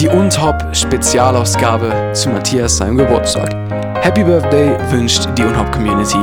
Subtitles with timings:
[0.00, 3.52] die Untop-Spezialausgabe zu Matthias seinem Geburtstag.
[4.02, 6.16] Happy Birthday wünscht die Untop-Community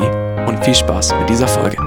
[0.48, 1.78] und viel Spaß mit dieser Folge.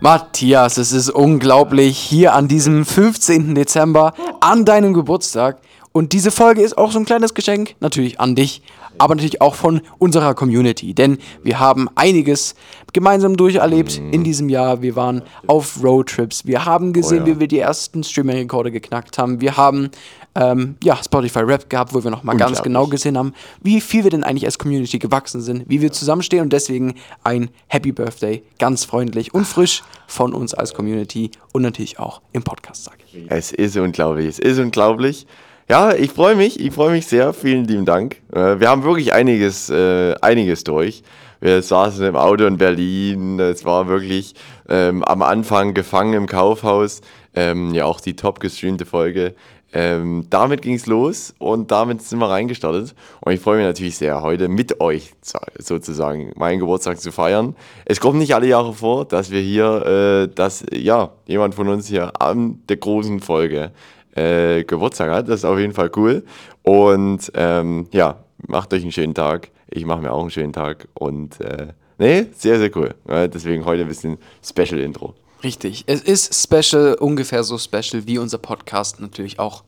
[0.00, 3.54] Matthias, es ist unglaublich, hier an diesem 15.
[3.54, 5.58] Dezember, an deinem Geburtstag.
[5.92, 8.62] Und diese Folge ist auch so ein kleines Geschenk, natürlich an dich,
[8.98, 10.94] aber natürlich auch von unserer Community.
[10.94, 12.54] Denn wir haben einiges
[12.94, 14.10] gemeinsam durcherlebt Mhm.
[14.10, 14.80] in diesem Jahr.
[14.82, 16.46] Wir waren auf Roadtrips.
[16.46, 17.36] Wir haben gesehen, Oh ja.
[17.36, 19.40] wie wir die ersten Streaming-Rekorde geknackt haben.
[19.42, 19.90] Wir haben
[20.34, 24.10] ähm, ja, Spotify Rap gehabt, wo wir nochmal ganz genau gesehen haben, wie viel wir
[24.10, 28.84] denn eigentlich als Community gewachsen sind, wie wir zusammenstehen und deswegen ein Happy Birthday, ganz
[28.84, 33.24] freundlich und frisch von uns als Community und natürlich auch im Podcast, sage ich.
[33.28, 35.26] Es ist unglaublich, es ist unglaublich.
[35.68, 37.32] Ja, ich freue mich, ich freue mich sehr.
[37.32, 38.20] Vielen lieben Dank.
[38.32, 41.02] Äh, Wir haben wirklich einiges, äh, einiges durch.
[41.40, 43.40] Wir saßen im Auto in Berlin.
[43.40, 44.34] Es war wirklich
[44.68, 47.00] ähm, am Anfang gefangen im Kaufhaus.
[47.34, 49.34] Ähm, ja, auch die top gestreamte Folge.
[49.74, 52.94] Ähm, damit ging es los und damit sind wir reingestartet.
[53.20, 57.56] Und ich freue mich natürlich sehr, heute mit euch so- sozusagen meinen Geburtstag zu feiern.
[57.86, 61.86] Es kommt nicht alle Jahre vor, dass wir hier, äh, dass ja, jemand von uns
[61.88, 63.72] hier an der großen Folge
[64.14, 65.28] äh, Geburtstag hat.
[65.28, 66.24] Das ist auf jeden Fall cool.
[66.62, 69.48] Und ähm, ja, macht euch einen schönen Tag.
[69.70, 70.86] Ich mache mir auch einen schönen Tag.
[70.92, 72.94] Und äh, nee, sehr, sehr cool.
[73.08, 75.14] Deswegen heute ein bisschen Special Intro.
[75.42, 75.84] Richtig.
[75.86, 79.64] Es ist special, ungefähr so special wie unser Podcast natürlich auch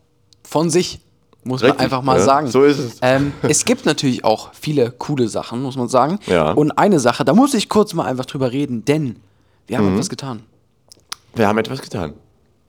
[0.47, 1.01] von sich,
[1.43, 2.47] muss man Richtig, einfach mal ja, sagen.
[2.49, 2.99] so ist es.
[3.03, 6.19] Ähm, es gibt natürlich auch viele coole Sachen, muss man sagen.
[6.27, 6.53] Ja.
[6.53, 9.17] Und eine Sache, da muss ich kurz mal einfach drüber reden, denn
[9.67, 9.85] wir Mhm.
[9.87, 10.43] haben etwas getan.
[11.35, 12.15] Wir haben etwas getan.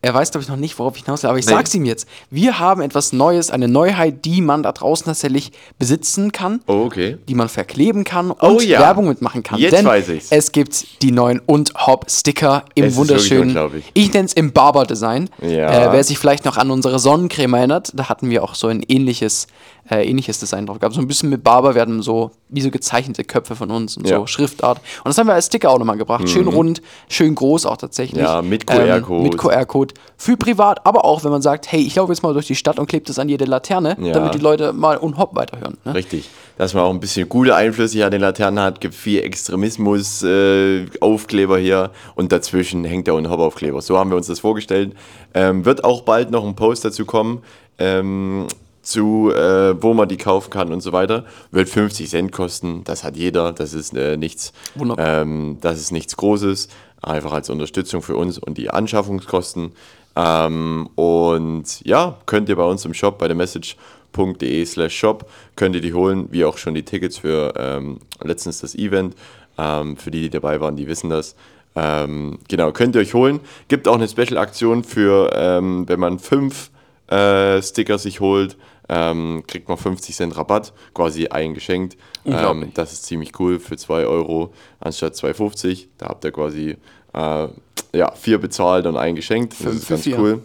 [0.06, 1.54] Er weiß, glaube ich, noch nicht, worauf ich hinaus will, aber ich Nee.
[1.54, 2.08] sag's ihm jetzt.
[2.30, 6.62] Wir haben etwas Neues, eine Neuheit, die man da draußen tatsächlich besitzen kann.
[6.68, 7.18] Oh, okay.
[7.28, 8.82] Die man verkleben kann und Oh ja.
[8.82, 9.58] Werbung mitmachen kann.
[9.58, 10.28] Jetzt Denn weiß ich's.
[10.30, 13.86] Es gibt die neuen und Hop-Sticker im Es wunderschönen, unglaublich.
[13.96, 15.28] ich nenne es im Barber-Design.
[15.42, 15.88] Ja.
[15.90, 18.84] Äh, wer sich vielleicht noch an unsere Sonnencreme erinnert, da hatten wir auch so ein
[18.88, 19.48] ähnliches,
[19.90, 20.96] äh, ähnliches Design drauf gehabt.
[20.96, 24.18] So ein bisschen mit Barber werden so wie so gezeichnete Köpfe von uns und Ja.
[24.18, 24.22] Mhm.
[24.22, 24.80] so Schriftart.
[24.80, 26.28] Und das haben wir als Sticker auch nochmal gebracht.
[26.30, 28.22] Schön rund, schön groß auch tatsächlich.
[28.24, 29.24] Ja, mit Ähm, QR-Code.
[29.24, 29.94] mit QR-Code.
[30.18, 32.80] Für privat, aber auch, wenn man sagt, hey, ich laufe jetzt mal durch die Stadt
[32.80, 34.14] und klebe das an jede Laterne, Ja.
[34.14, 35.78] damit die Leute mal und Hop weiterhören.
[35.86, 35.94] Ne?
[35.94, 36.30] Richtig.
[36.58, 40.24] Dass man auch ein bisschen gute Einflüsse hier an den Laternen hat, gibt viel Extremismus,
[40.24, 43.82] äh, Aufkleber hier und dazwischen hängt der Hop-Aufkleber.
[43.82, 44.94] So haben wir uns das vorgestellt.
[45.34, 47.42] Ähm, wird auch bald noch ein Post dazu kommen,
[47.78, 48.48] ähm,
[48.86, 51.26] zu äh, wo man die kaufen kann und so weiter.
[51.52, 54.54] Wird 50 Cent kosten, das hat jeder, das ist äh, nichts,
[54.98, 56.70] ähm, das ist nichts Großes,
[57.02, 59.72] einfach als Unterstützung für uns und die Anschaffungskosten.
[60.16, 65.76] Ähm, und ja, könnt ihr bei uns im Shop bei der message.de slash shop könnt
[65.76, 69.16] ihr die holen, wie auch schon die Tickets für ähm, letztens das Event.
[69.58, 71.36] Ähm, für die, die dabei waren, die wissen das.
[71.76, 73.40] Ähm, genau, könnt ihr euch holen.
[73.68, 76.70] Gibt auch eine Special-Aktion für, ähm, wenn man fünf
[77.08, 78.58] äh, Sticker sich holt,
[78.90, 81.98] ähm, kriegt man 50 Cent Rabatt, quasi eingeschenkt.
[82.26, 85.88] Ähm, das ist ziemlich cool für 2 Euro anstatt 2,50.
[85.98, 86.78] Da habt ihr quasi
[87.14, 87.48] äh,
[87.94, 89.54] ja, vier bezahlt und ein geschenkt.
[89.54, 90.20] Das Fünf ist ganz vier.
[90.20, 90.42] cool.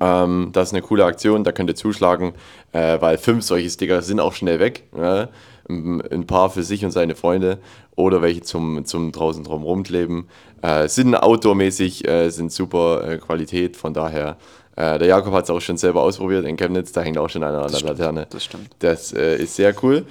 [0.00, 2.34] Ähm, das ist eine coole Aktion, da könnt ihr zuschlagen,
[2.72, 4.84] äh, weil fünf solche Sticker sind auch schnell weg.
[4.92, 5.28] Ein
[5.68, 7.58] ein paar für sich und seine Freunde
[7.96, 10.28] oder welche zum, zum draußen drum rumkleben.
[10.62, 14.36] Äh, sind outdoormäßig, äh, sind super äh, Qualität, von daher.
[14.76, 17.42] Äh, der Jakob hat es auch schon selber ausprobiert in Chemnitz, da hängt auch schon
[17.42, 18.26] einer an der Laterne.
[18.30, 18.68] das stimmt.
[18.78, 20.04] Das äh, ist sehr cool.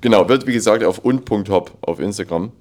[0.00, 2.52] Genau, wird wie gesagt auf und.hop auf Instagram.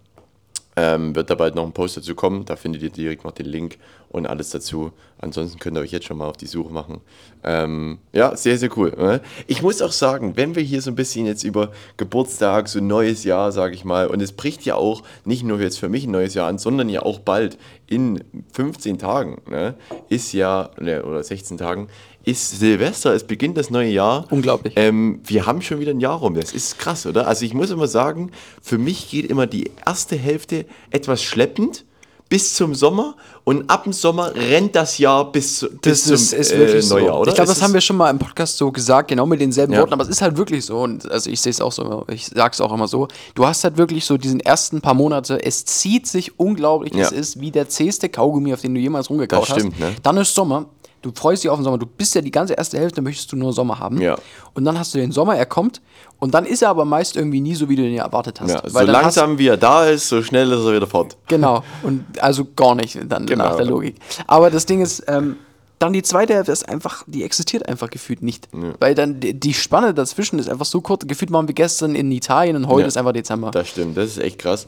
[0.78, 2.46] Ähm, wird da bald noch ein Post dazu kommen.
[2.46, 3.78] Da findet ihr direkt noch den Link
[4.16, 4.92] und alles dazu.
[5.18, 7.02] Ansonsten könnt ihr euch jetzt schon mal auf die Suche machen.
[7.44, 8.94] Ähm, ja, sehr, sehr cool.
[8.98, 9.22] ne?
[9.46, 12.88] Ich muss auch sagen, wenn wir hier so ein bisschen jetzt über Geburtstag, so ein
[12.88, 16.06] neues Jahr, sage ich mal, und es bricht ja auch nicht nur jetzt für mich
[16.06, 18.24] ein neues Jahr an, sondern ja auch bald in
[18.54, 19.76] 15 Tagen, ne,
[20.08, 21.90] ist ja, ne, oder 16 Tagen,
[22.24, 24.26] ist Silvester, es beginnt das neue Jahr.
[24.32, 24.74] Unglaublich.
[24.78, 26.34] Ähm, wir haben schon wieder ein Jahr rum.
[26.36, 27.28] Das ist krass, oder?
[27.28, 28.32] Also ich muss immer sagen,
[28.62, 31.86] für mich geht immer die erste Hälfte etwas schleppend
[32.28, 36.30] bis zum Sommer und ab dem Sommer rennt das Jahr bis, zu, bis Das ist,
[36.32, 36.96] zum ist äh, so.
[36.96, 37.30] Neujahr, oder?
[37.30, 39.82] Ich glaube, das haben wir schon mal im Podcast so gesagt, genau mit denselben Ja.
[39.82, 40.80] Worten, aber es ist halt wirklich so.
[40.80, 43.08] Und also ich sehe es auch so, ich sage es auch immer so.
[43.36, 47.06] Du hast halt wirklich so diesen ersten paar Monate, es zieht sich unglaublich, Ja.
[47.06, 49.80] es ist wie der zähste Kaugummi, auf den du jemals rumgekaut Das stimmt, hast.
[49.80, 49.96] ne?
[50.02, 50.66] Dann ist Sommer.
[51.06, 51.78] Du freust dich auf den Sommer.
[51.78, 54.02] Du bist ja die ganze erste Hälfte, möchtest du nur Sommer haben.
[54.02, 54.16] Ja.
[54.56, 55.80] Und dann hast du den Sommer, er kommt.
[56.18, 58.50] Und dann ist er aber meist irgendwie nie so, wie du den erwartet hast.
[58.50, 60.88] ja, so Weil dann hast- langsam wie er da ist, so schnell ist er wieder
[60.88, 61.16] fort.
[61.28, 61.64] Genau.
[61.84, 63.44] Und also gar nicht dann Genau.
[63.50, 63.98] nach der Logik.
[64.26, 65.36] Aber das Ding ist, ähm,
[65.78, 68.48] dann die zweite Hälfte ist einfach, die existiert einfach gefühlt nicht.
[68.80, 71.06] Weil dann die, die Spanne dazwischen ist einfach so kurz.
[71.06, 72.88] Gefühlt waren wir gestern in Italien und heute Ja.
[72.88, 73.52] ist einfach Dezember.
[73.52, 74.66] Das stimmt, das ist echt krass.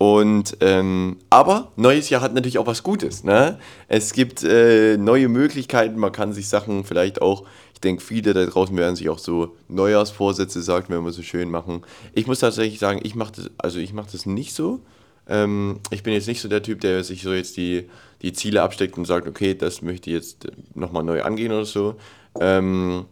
[0.00, 3.22] Und ähm, aber neues Jahr hat natürlich auch was Gutes.
[3.22, 3.58] Ne?
[3.86, 7.44] Es gibt äh, neue Möglichkeiten, man kann sich Sachen vielleicht auch,
[7.74, 11.50] ich denke, viele da draußen werden sich auch so Neujahrsvorsätze, sagt man immer so schön
[11.50, 11.82] machen.
[12.14, 14.80] Ich muss tatsächlich sagen, ich mache das, also ich mache das nicht so.
[15.28, 17.90] Ähm, ich bin jetzt nicht so der Typ, der sich so jetzt die,
[18.22, 21.96] die Ziele absteckt und sagt, okay, das möchte ich jetzt nochmal neu angehen oder so.
[22.40, 23.04] Ähm,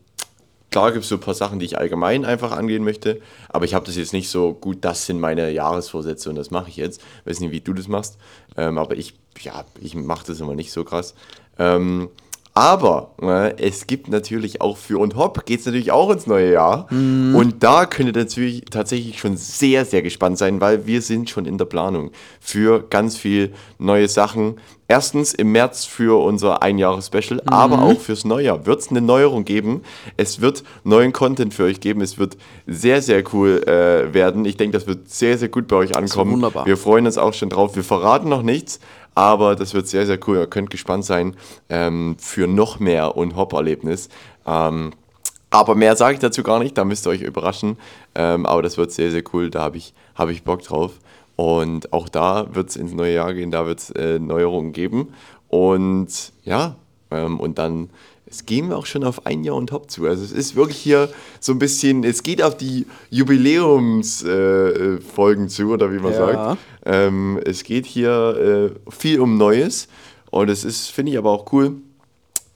[0.79, 3.75] Klar gibt es so ein paar Sachen, die ich allgemein einfach angehen möchte, aber ich
[3.75, 7.03] habe das jetzt nicht so gut, das sind meine Jahresvorsätze und das mache ich jetzt.
[7.25, 8.17] Weiß nicht, wie du das machst,
[8.57, 11.17] ähm, aber ich, ja, ich mache das immer nicht so krass.
[11.59, 12.11] Ähm,
[12.59, 16.53] aber äh, es gibt natürlich auch für und Hopp geht es natürlich auch ins neue
[16.55, 16.93] Jahr.
[16.93, 17.37] Mhm.
[17.37, 21.47] Und da könnt ihr natürlich tatsächlich schon sehr, sehr gespannt sein, weil wir sind schon
[21.47, 22.11] in der Planung
[22.41, 24.57] für ganz viel neue Sachen.
[24.89, 27.49] Erstens im März für unser Einjahres-Special, mhm.
[27.49, 29.83] aber auch fürs Neujahr wird es eine Neuerung geben.
[30.17, 32.01] Es wird neuen Content für euch geben.
[32.01, 34.45] Es wird sehr, sehr cool äh, werden.
[34.45, 36.33] Ich denke, das wird sehr, sehr gut bei euch ankommen.
[36.33, 36.67] wunderbar.
[36.67, 37.77] Wir freuen uns auch schon drauf.
[37.77, 38.81] Wir verraten noch nichts,
[39.19, 40.37] aber das wird sehr, sehr cool.
[40.37, 41.35] Ihr könnt gespannt sein
[41.69, 44.11] ähm, für noch mehr Und-Hop-Erlebnis.
[44.47, 44.93] Ähm,
[45.51, 47.79] aber mehr sage ich dazu gar nicht, da müsst ihr euch überraschen.
[48.15, 50.93] Ähm, aber das wird sehr, sehr cool, da habe ich, hab ich Bock drauf.
[51.35, 55.13] Und auch da wird es ins neue Jahr gehen, da wird es äh, Neuerungen geben.
[55.49, 56.77] Und ja,
[57.11, 57.91] ähm, und dann
[58.31, 60.07] es gehen wir auch schon auf ein Jahr und Top zu.
[60.07, 61.09] Also es ist wirklich hier
[61.41, 66.19] so ein bisschen, es geht auf die Jubiläumsfolgen äh, zu, oder wie man ja.
[66.19, 66.59] sagt.
[66.85, 69.89] Ähm, es geht hier äh, viel um Neues
[70.31, 71.77] und es ist, finde ich aber auch cool,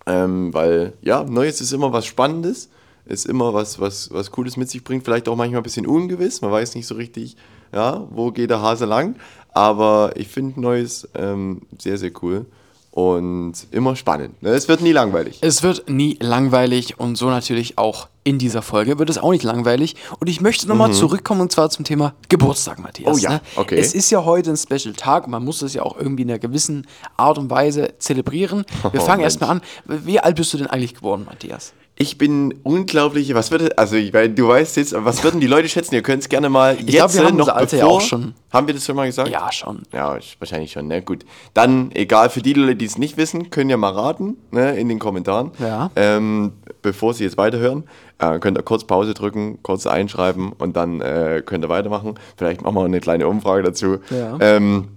[0.07, 2.69] ähm, weil ja, Neues ist immer was Spannendes,
[3.07, 6.43] ist immer was, was, was Cooles mit sich bringt, vielleicht auch manchmal ein bisschen ungewiss,
[6.43, 7.37] man weiß nicht so richtig,
[7.73, 9.17] ja, wo geht der Hase lang,
[9.53, 12.47] aber ich finde Neues ähm, sehr, sehr cool
[12.93, 14.43] und immer spannend.
[14.43, 14.51] Ne?
[14.51, 15.39] Es wird nie langweilig.
[15.41, 19.43] Es wird nie langweilig und so natürlich auch in dieser Folge wird es auch nicht
[19.43, 19.97] langweilig.
[20.21, 20.93] Und ich möchte nochmal mhm.
[20.93, 23.17] zurückkommen und zwar zum Thema Geburtstag, Matthias.
[23.17, 23.41] Oh ja, ne?
[23.57, 23.79] okay.
[23.79, 26.31] Es ist ja heute ein Special Tag und man muss es ja auch irgendwie in
[26.31, 26.87] einer gewissen
[27.17, 28.65] Art und Weise zelebrieren.
[28.91, 29.63] Wir oh, fangen erstmal an.
[29.87, 31.73] Wie alt bist du denn eigentlich geworden, Matthias?
[32.03, 35.69] Ich bin unglaublich, was würde, also ich meine, du weißt jetzt, was würden die Leute
[35.69, 35.95] schätzen?
[35.95, 38.01] Ihr könnt es gerne mal ich jetzt glaub, wir haben noch Alter bevor, ja auch
[38.01, 38.35] schon.
[38.51, 39.31] Haben wir das schon mal gesagt?
[39.31, 39.85] Ja, schon.
[39.93, 41.01] Ja, wahrscheinlich schon, ne?
[41.01, 41.25] Gut.
[41.55, 44.89] Dann, egal, für die Leute, die es nicht wissen, können ja mal raten, ne, in
[44.89, 45.53] den Kommentaren.
[45.61, 45.93] Ja.
[45.95, 47.85] Ähm, bevor sie jetzt weiterhören,
[48.19, 52.17] äh, könnt ihr kurz Pause drücken, kurz einschreiben und dann äh, könnt ihr weitermachen.
[52.37, 53.99] Vielleicht machen wir eine kleine Umfrage dazu.
[54.11, 54.39] Ja.
[54.41, 54.89] Ähm,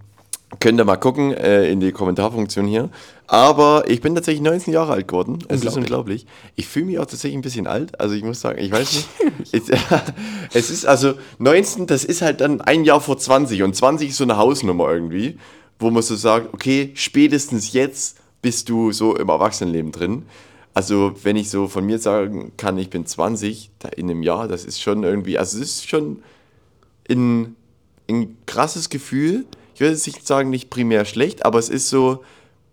[0.60, 2.90] Könnt ihr mal gucken äh, in die Kommentarfunktion hier.
[3.28, 5.40] Aber ich bin tatsächlich 19 Jahre alt geworden.
[5.48, 6.28] Es ist unglaublich.
[6.56, 8.00] Ich fühle mich auch tatsächlich ein bisschen alt.
[8.00, 9.08] Also ich muss sagen, ich weiß nicht.
[9.52, 9.78] es, äh,
[10.54, 13.64] es ist also 19, das ist halt dann ein Jahr vor 20.
[13.64, 15.40] Und 20 ist so eine Hausnummer irgendwie,
[15.80, 20.24] wo man so sagt, okay, spätestens jetzt bist du so im Erwachsenenleben drin.
[20.76, 24.66] Also wenn ich so von mir sagen kann, ich bin 20 in einem Jahr, das
[24.66, 26.22] ist schon irgendwie, also es ist schon
[27.10, 27.56] ein,
[28.08, 29.46] ein krasses Gefühl
[29.76, 32.24] ich würde nicht sagen, nicht primär schlecht, aber es ist so,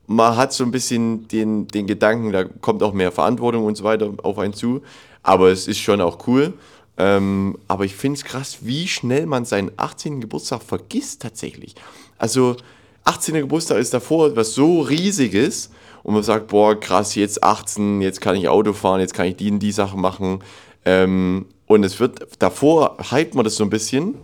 [0.06, 3.84] man hat so ein bisschen den, den Gedanken, da kommt auch mehr Verantwortung und so
[3.84, 4.82] weiter auf einen zu.
[5.22, 6.54] Aber es ist schon auch cool.
[6.98, 10.20] Ähm, aber ich finde es krass, wie schnell man seinen 18.
[10.20, 11.74] Geburtstag vergisst tatsächlich.
[12.18, 12.56] Also
[13.04, 13.34] 18.
[13.34, 15.70] Geburtstag ist davor etwas so Riesiges
[16.02, 19.36] und man sagt, boah, krass, jetzt 18, jetzt kann ich Auto fahren, jetzt kann ich
[19.36, 20.40] die und die Sachen machen.
[20.84, 24.16] Ähm, und es wird, davor hypt man das so ein bisschen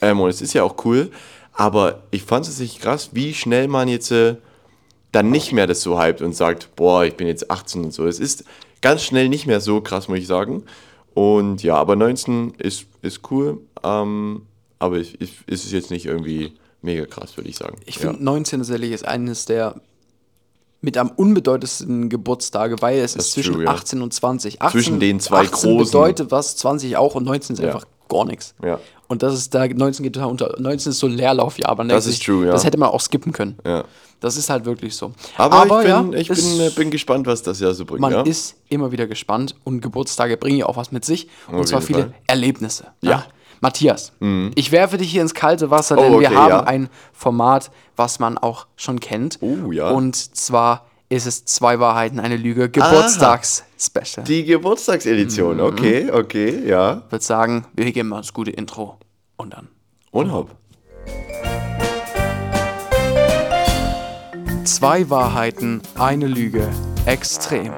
[0.00, 1.10] ähm, und es ist ja auch cool,
[1.52, 4.36] aber ich fand es sich krass, wie schnell man jetzt äh,
[5.16, 8.06] dann nicht mehr das so hypt und sagt, boah, ich bin jetzt 18 und so.
[8.06, 8.44] Es ist
[8.82, 10.64] ganz schnell nicht mehr so krass, muss ich sagen.
[11.14, 13.60] Und ja, aber 19 ist, ist cool.
[13.82, 14.42] Ähm,
[14.78, 15.14] aber es
[15.46, 16.52] ist jetzt nicht irgendwie
[16.82, 17.78] mega krass, würde ich sagen.
[17.86, 18.22] Ich finde ja.
[18.22, 19.80] 19 tatsächlich ist eines der
[20.82, 23.70] mit am unbedeutendsten Geburtstage, weil es das ist zwischen true, ja.
[23.70, 24.60] 18 und 20.
[24.60, 25.78] 18, zwischen den zwei 18 großen.
[25.78, 27.68] bedeutet was, 20 auch und 19 ist ja.
[27.68, 28.54] einfach gar nichts.
[28.62, 28.78] Ja.
[29.08, 30.54] Und das ist da, 19 geht total unter.
[30.58, 32.52] 19 ist so Leerlaufjahr, aber das ist true, ja.
[32.52, 33.58] Das hätte man auch skippen können.
[33.64, 33.84] Ja.
[34.20, 35.12] Das ist halt wirklich so.
[35.36, 38.00] Aber, aber ich, bin, ja, ich bin, bin, gespannt, was das Jahr so bringt.
[38.00, 38.22] Man ja?
[38.22, 41.28] ist immer wieder gespannt und Geburtstage bringen ja auch was mit sich.
[41.48, 42.14] Und Auf zwar viele Fall.
[42.26, 42.88] Erlebnisse.
[43.02, 43.26] Ja.
[43.60, 44.50] Matthias, mhm.
[44.54, 48.18] ich werfe dich hier ins kalte Wasser, denn oh, okay, wir haben ein Format, was
[48.18, 49.38] man auch schon kennt.
[49.40, 49.90] Oh, ja.
[49.90, 54.24] Und zwar ist es zwei Wahrheiten, eine Lüge, Geburtstags-Special.
[54.26, 55.62] Die Geburtstagsedition, mhm.
[55.62, 57.02] okay, okay, ja.
[57.06, 58.98] Ich würde sagen, wir geben mal das gute Intro
[59.36, 59.68] und dann.
[60.10, 60.56] Und hopp.
[64.64, 66.68] Zwei Wahrheiten, eine Lüge,
[67.04, 67.72] extrem.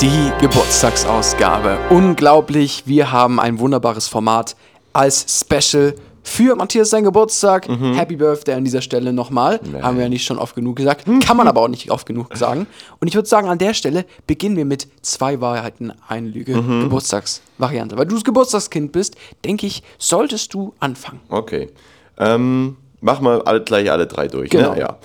[0.00, 1.78] Die Geburtstagsausgabe.
[1.90, 4.56] Unglaublich, wir haben ein wunderbares Format
[4.92, 7.68] als Special für Matthias sein Geburtstag.
[7.68, 9.60] Happy Birthday an dieser Stelle nochmal.
[9.80, 11.04] Haben wir ja nicht schon oft genug gesagt.
[11.24, 12.66] Kann man aber auch nicht oft genug sagen.
[12.98, 17.96] Und ich würde sagen, an der Stelle beginnen wir mit zwei Wahrheiten, eine Lüge, Geburtstagsvariante.
[17.96, 21.20] Weil du das Geburtstagskind bist, denke ich, solltest du anfangen.
[21.28, 21.70] Okay.
[22.18, 24.50] Ähm, mach mal alle, gleich alle drei durch.
[24.50, 24.72] Genau.
[24.72, 24.80] Ne?
[24.80, 24.98] Ja.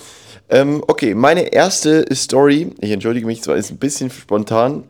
[0.49, 4.83] Ähm, okay, meine erste Story, ich entschuldige mich zwar, ist ein bisschen spontan,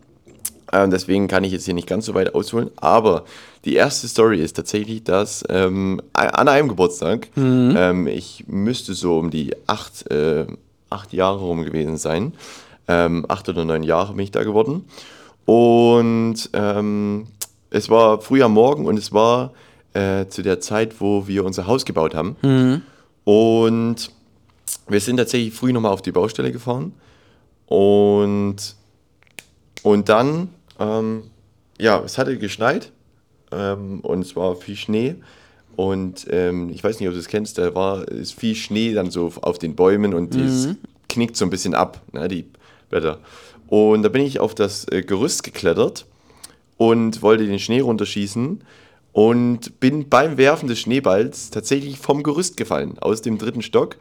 [0.71, 3.25] ähm, deswegen kann ich jetzt hier nicht ganz so weit ausholen, aber
[3.65, 7.29] die erste Story ist tatsächlich, dass ähm, an einem Geburtstag,
[7.75, 10.47] ähm, ich müsste so um die acht, äh,
[10.89, 12.33] acht Jahre rum gewesen sein,
[12.87, 14.85] ähm, acht oder neun Jahre bin ich da geworden.
[15.45, 17.27] Und ähm,
[17.69, 19.53] es war früh am Morgen und es war
[19.93, 22.37] äh, zu der Zeit, wo wir unser Haus gebaut haben.
[23.25, 24.11] Und
[24.87, 26.93] wir sind tatsächlich früh nochmal auf die Baustelle gefahren.
[27.65, 28.75] Und,
[29.83, 30.49] und dann,
[30.79, 31.23] ähm,
[31.77, 32.91] ja, es hatte geschneit
[33.51, 35.15] ähm, und es war viel Schnee.
[35.75, 39.11] Und ähm, ich weiß nicht, ob du es kennst, da war ist viel Schnee dann
[39.11, 40.69] so auf den Bäumen und das
[41.07, 42.45] knickt so ein bisschen ab, ne, die
[42.89, 43.19] Blätter.
[43.67, 46.05] Und da bin ich auf das äh, Gerüst geklettert
[46.77, 48.61] und wollte den Schnee runterschießen
[49.13, 53.97] und bin beim Werfen des Schneeballs tatsächlich vom Gerüst gefallen, aus dem dritten Stock.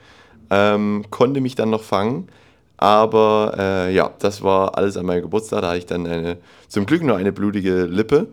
[0.50, 2.28] Ähm, konnte mich dann noch fangen,
[2.78, 5.62] aber äh, ja, das war alles an meinem Geburtstag.
[5.62, 6.38] Da hatte ich dann eine,
[6.68, 8.28] zum Glück nur eine blutige Lippe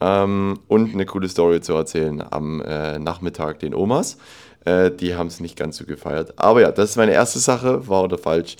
[0.00, 4.16] ähm, und eine coole Story zu erzählen am äh, Nachmittag den Omas.
[4.64, 6.34] Äh, die haben es nicht ganz so gefeiert.
[6.36, 8.56] Aber ja, das ist meine erste Sache, wahr oder falsch.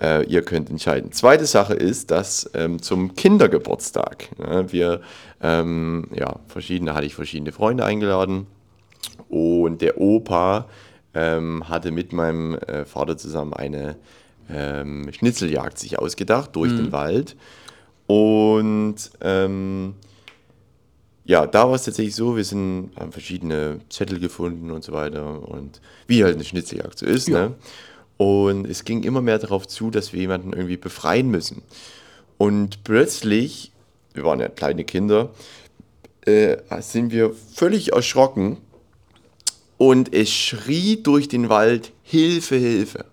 [0.00, 1.12] Äh, ihr könnt entscheiden.
[1.12, 5.00] Zweite Sache ist, dass ähm, zum Kindergeburtstag, ne, wir,
[5.40, 8.46] ähm, ja, verschiedene, hatte ich verschiedene Freunde eingeladen
[9.30, 10.66] und der Opa
[11.14, 13.96] ähm, hatte mit meinem äh, Vater zusammen eine
[14.50, 17.36] ähm, Schnitzeljagd sich ausgedacht durch den Wald.
[18.06, 19.94] Und ähm,
[21.26, 25.46] ja, da war es tatsächlich so, wir sind, haben verschiedene Zettel gefunden und so weiter
[25.48, 27.28] und wie halt eine Schnitzeljagd so ist.
[27.28, 27.48] Ja.
[27.48, 27.54] Ne?
[28.16, 31.62] Und es ging immer mehr darauf zu, dass wir jemanden irgendwie befreien müssen.
[32.38, 33.72] Und plötzlich,
[34.14, 35.30] wir waren ja kleine Kinder,
[36.24, 38.58] äh, sind wir völlig erschrocken
[39.78, 43.04] und es schrie durch den Wald Hilfe, Hilfe.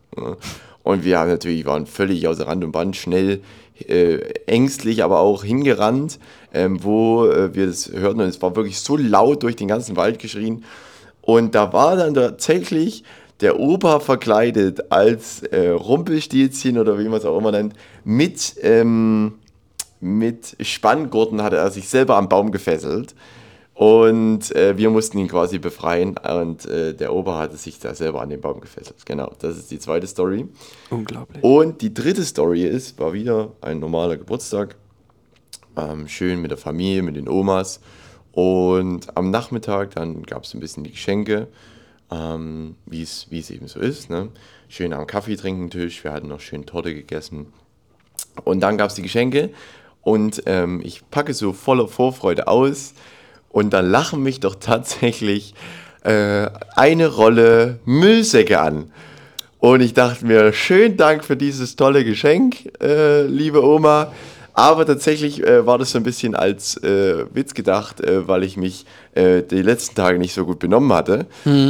[0.83, 3.41] Und wir haben natürlich waren völlig außer Rand und Band, schnell,
[3.79, 6.19] äh, ängstlich, aber auch hingerannt,
[6.53, 8.21] ähm, wo äh, wir das hörten.
[8.21, 10.63] Und es war wirklich so laut durch den ganzen Wald geschrien.
[11.21, 13.03] Und da war dann tatsächlich
[13.41, 19.33] der Opa verkleidet als äh, Rumpelstilzchen oder wie man es auch immer nennt, mit, ähm,
[19.99, 23.15] mit Spanngurten hatte er sich selber am Baum gefesselt.
[23.73, 28.21] Und äh, wir mussten ihn quasi befreien und äh, der Opa hatte sich da selber
[28.21, 29.03] an den Baum gefesselt.
[29.05, 30.47] Genau, das ist die zweite Story.
[30.91, 31.43] Unglaublich.
[31.43, 34.75] Und die dritte Story ist, war wieder ein normaler Geburtstag.
[35.75, 37.79] Ähm, schön mit der Familie, mit den Omas.
[38.31, 41.47] Und am Nachmittag, dann gab es ein bisschen die Geschenke,
[42.11, 44.09] ähm, wie es wie es eben so ist.
[44.09, 44.29] Ne?
[44.67, 47.47] Schön am Kaffee trinken Tisch, wir hatten noch schön Torte gegessen.
[48.43, 49.49] Und dann gab es die Geschenke
[50.01, 52.93] und ähm, ich packe so voller Vorfreude aus
[53.53, 55.53] und dann lachen mich doch tatsächlich
[56.03, 58.91] äh, eine Rolle Müllsäcke an.
[59.59, 64.11] Und ich dachte mir, schönen Dank für dieses tolle Geschenk, äh, liebe Oma.
[64.55, 68.57] Aber tatsächlich äh, war das so ein bisschen als äh, Witz gedacht, äh, weil ich
[68.57, 71.25] mich äh, die letzten Tage nicht so gut benommen hatte.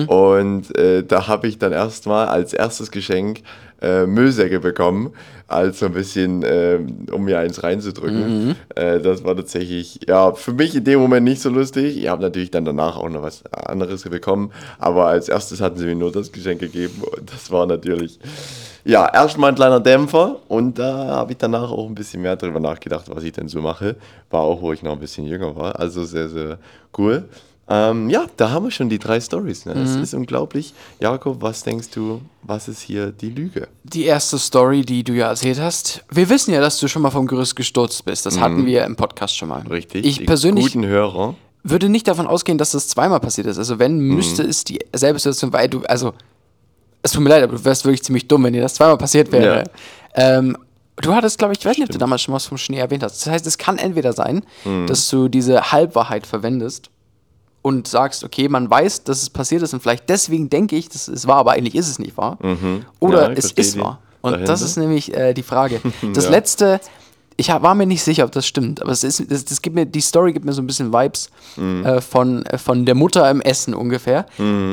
[0.08, 3.42] Und äh, da habe ich dann erstmal als erstes Geschenk
[3.84, 5.12] äh, Müllsäcke bekommen,
[5.48, 6.80] als so ein bisschen, äh,
[7.12, 8.56] um mir eins reinzudrücken.
[8.76, 11.98] Äh, das war tatsächlich, ja, für mich in dem Moment nicht so lustig.
[11.98, 15.86] Ich habe natürlich dann danach auch noch was anderes bekommen, aber als erstes hatten sie
[15.86, 18.20] mir nur das Geschenk gegeben und das war natürlich,
[18.86, 22.60] ja, erstmal ein kleiner Dämpfer und da habe ich danach auch ein bisschen mehr darüber
[22.60, 23.96] nachgedacht, was ich denn so mache.
[24.30, 26.58] War auch, wo ich noch ein bisschen jünger war, also sehr, sehr
[26.98, 27.26] cool.
[27.70, 29.66] Ähm, ja, da haben wir schon die drei Stories.
[29.66, 29.74] Ne?
[29.74, 30.74] Das ist unglaublich.
[31.00, 33.70] Jakob, was denkst du, was ist hier die Lüge?
[33.84, 36.04] Die erste Story, die du ja erzählt hast.
[36.12, 38.26] Wir wissen ja, dass du schon mal vom Gerüst gestürzt bist.
[38.26, 39.62] Das hatten wir im Podcast schon mal.
[39.62, 40.06] Richtig.
[40.06, 41.36] Ich persönlich Guten Hörer.
[41.64, 43.58] würde nicht davon ausgehen, dass das zweimal passiert ist.
[43.58, 46.14] Also wenn, müsste es dieselbe Situation, weil du, also,
[47.02, 49.32] es tut mir leid, aber du wärst wirklich ziemlich dumm, wenn dir das zweimal passiert
[49.32, 49.64] wäre.
[50.16, 50.58] Ähm,
[50.98, 53.04] du hattest, glaube ich, ich weiß nicht, ob du damals schon was vom Schnee erwähnt
[53.04, 53.26] hast.
[53.26, 54.44] Das heißt, es kann entweder sein,
[54.88, 56.90] dass du diese Halbwahrheit verwendest
[57.64, 61.08] und sagst, okay, man weiß, dass es passiert ist und vielleicht deswegen denke ich, dass
[61.08, 62.38] es war, aber eigentlich ist es nicht wahr.
[63.00, 64.00] Oder Ja, es ist die wahr.
[64.22, 64.66] Und das dahinter.
[64.66, 65.82] ist nämlich äh, die Frage.
[66.14, 66.30] Das Ja.
[66.32, 66.80] letzte,
[67.38, 69.86] ich war mir nicht sicher, ob das stimmt, aber es ist, das, das gibt mir,
[69.86, 71.86] die Story gibt mir so ein bisschen Vibes Mhm.
[71.86, 74.26] äh, von, äh, von der Mutter im Essen ungefähr.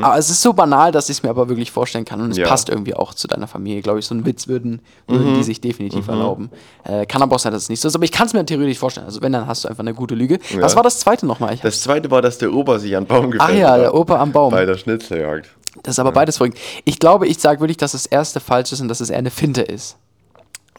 [0.02, 2.36] Aber es ist so banal, dass ich es mir aber wirklich vorstellen kann und es
[2.38, 2.46] Ja.
[2.48, 4.06] passt irgendwie auch zu deiner Familie, glaube ich.
[4.06, 5.34] So einen Witz würden, würden Mhm.
[5.36, 6.50] die sich definitiv erlauben.
[6.84, 8.44] Äh, kann aber auch sein, dass es nicht so ist, aber ich kann es mir
[8.44, 9.06] theoretisch vorstellen.
[9.06, 10.38] Also wenn, dann hast du einfach eine gute Lüge.
[10.60, 11.58] Was war das zweite nochmal?
[11.62, 14.18] Das zweite war, dass der Opa sich an den Baum gefällt Ach ja, der Opa
[14.20, 14.50] am Baum.
[14.52, 15.48] Bei der Schnitzeljagd.
[15.82, 16.58] Das ist aber beides verrückt.
[16.84, 19.30] Ich glaube, ich sage wirklich, dass das erste falsch ist und dass es eher eine
[19.30, 19.96] Finte ist.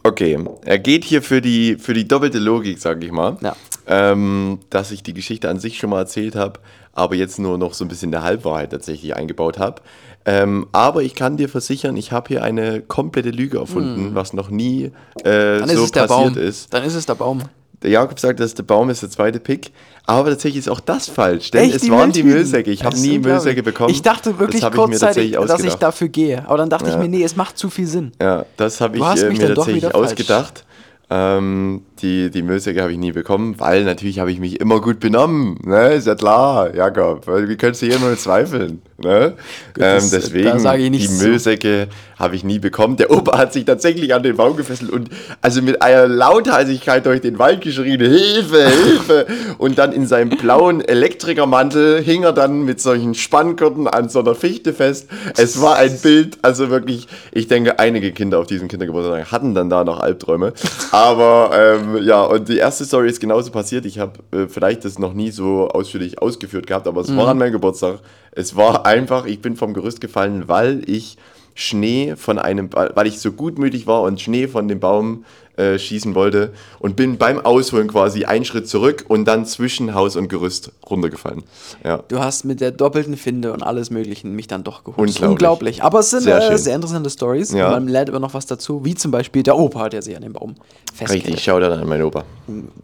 [0.03, 3.37] Okay, er geht hier für die, für die doppelte Logik, sage ich mal.
[3.41, 3.55] Ja.
[3.87, 6.59] Ähm, dass ich die Geschichte an sich schon mal erzählt habe,
[6.93, 9.81] aber jetzt nur noch so ein bisschen der Halbwahrheit tatsächlich eingebaut habe.
[10.23, 14.49] Ähm, aber ich kann dir versichern, ich habe hier eine komplette Lüge erfunden, was noch
[14.49, 14.91] nie
[15.25, 16.73] äh, ist so der passiert ist.
[16.73, 17.41] Dann ist es der Baum.
[17.83, 19.71] Der Jakob sagt, dass der Baum ist der zweite Pick,
[20.05, 22.43] aber tatsächlich ist auch das falsch, denn Echt, es die waren die Mülltüten?
[22.43, 22.71] Müllsäcke.
[22.71, 23.17] Ich habe nie.
[23.17, 23.89] Müllsäcke bekommen.
[23.89, 26.47] Ich dachte wirklich das ich kurzzeitig, tatsächlich dass ich dafür gehe.
[26.47, 26.99] Aber dann dachte ich Ja.
[26.99, 28.11] mir, nee, es macht zu viel Sinn.
[28.21, 30.65] Ja, das habe ich äh, mir tatsächlich ausgedacht.
[31.09, 34.99] Ähm, die, die Müllsäcke habe ich nie bekommen, weil natürlich habe ich mich immer gut
[34.99, 35.57] benommen.
[35.63, 35.93] Ne?
[35.93, 37.27] Ist ja klar, Jakob.
[37.27, 38.81] Wie könntest du hier nur zweifeln?
[39.03, 39.33] Ne?
[39.33, 39.33] ähm,
[39.77, 41.25] das- deswegen, da sage ich die nichts zu.
[41.27, 41.87] Müllsäcke
[42.19, 42.97] habe ich nie bekommen.
[42.97, 45.09] Der Opa hat sich tatsächlich an den Baum gefesselt und
[45.41, 49.25] also mit einer Lautheisigkeit durch den Wald geschrien, Hilfe, Hilfe.
[49.57, 54.35] Und dann in seinem blauen Elektrikermantel hing er dann mit solchen Spanngurten an so einer
[54.35, 55.07] Fichte fest.
[55.37, 59.69] Es war ein Bild, also wirklich, ich denke, einige Kinder auf diesem Kindergeburtstag hatten dann
[59.69, 60.53] da noch Albträume.
[60.91, 63.85] Aber ähm, ja, und die erste Story ist genauso passiert.
[63.85, 67.37] Ich habe äh, vielleicht das noch nie so ausführlich ausgeführt gehabt, aber es war an
[67.37, 67.99] meinem Geburtstag.
[68.31, 71.17] Es war einfach, ich bin vom Gerüst gefallen, weil ich
[71.55, 75.25] Schnee von einem, weil ich so gutmütig war und Schnee von dem Baum
[75.57, 80.15] äh, schießen wollte und bin beim Ausholen quasi einen Schritt zurück und dann zwischen Haus
[80.15, 81.43] und Gerüst runtergefallen.
[81.83, 82.03] Ja.
[82.07, 84.97] Du hast mit der doppelten Finde und alles Möglichen mich dann doch geholt.
[85.09, 85.29] Unglaublich.
[85.29, 85.83] Unglaublich.
[85.83, 87.51] Aber es sind Sehr äh, sehr interessante Stories.
[87.51, 87.69] Ja.
[87.71, 90.33] Man lernt immer noch was dazu, wie zum Beispiel der Opa, der sich an dem
[90.33, 90.55] Baum
[90.93, 91.27] festkettet.
[91.27, 92.23] Richtig, schau da an meinen Opa.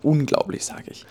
[0.04, 1.06] Unglaublich, sage ich.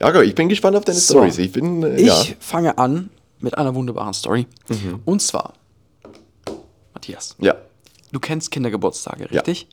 [0.00, 1.14] Ja, ich bin gespannt auf deine So.
[1.14, 1.38] Stories.
[1.38, 2.34] Ich bin, äh, Ich ja.
[2.40, 4.46] fange an mit einer wunderbaren Story.
[5.04, 5.54] Und zwar,
[7.02, 7.56] Matthias, Ja.
[8.12, 9.40] du kennst Kindergeburtstage, Ja.
[9.40, 9.66] richtig?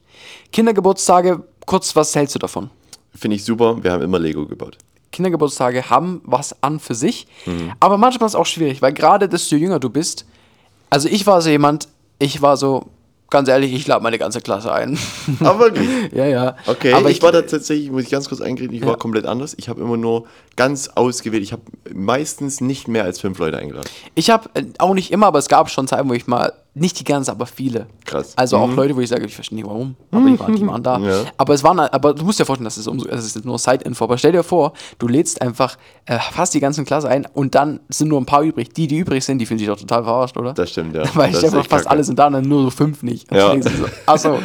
[0.51, 2.71] Kindergeburtstage, kurz, was hältst du davon?
[3.13, 3.83] Finde ich super.
[3.83, 4.77] Wir haben immer Lego gebaut.
[5.12, 7.74] Kindergeburtstage haben was an für sich, Mhm.
[7.79, 10.25] aber manchmal ist es auch schwierig, weil gerade desto jünger du bist,
[10.89, 12.86] also ich war so jemand, ich war so,
[13.29, 14.98] ganz ehrlich, ich lade meine ganze Klasse ein.
[15.41, 15.88] Aber wirklich.
[16.13, 16.55] ja, ja.
[16.65, 19.53] Okay, aber ich, war da tatsächlich, muss ich ganz kurz eingreifen, ich war komplett anders.
[19.59, 21.43] Ich habe immer nur ganz ausgewählt.
[21.43, 21.62] Ich habe
[21.93, 23.88] meistens nicht mehr als fünf Leute eingeladen.
[24.15, 26.99] Ich habe äh, auch nicht immer, aber es gab schon Zeiten, wo ich mal, nicht
[26.99, 27.88] die ganze, aber viele.
[28.05, 28.33] Krass.
[28.38, 30.83] Also auch Leute, wo ich sage, ich verstehe nicht warum, aber die waren, die waren
[30.83, 30.97] da.
[31.09, 31.23] Ja.
[31.38, 34.03] Aber es waren, aber du musst dir vorstellen, das ist, umso, das ist nur Side-Info,
[34.03, 37.79] aber stell dir vor, du lädst einfach äh, fast die ganze Klasse ein und dann
[37.89, 38.73] sind nur ein paar übrig.
[38.73, 40.53] Die, die übrig sind, die fühlen sich doch total verarscht, oder?
[40.53, 41.03] Das stimmt, ja.
[41.15, 41.89] Weil ich Das ist einfach fast kacke.
[41.91, 43.29] alle sind da und dann nur so fünf nicht.
[43.32, 43.62] Und Ja.
[43.62, 43.69] so,
[44.05, 44.39] Achso,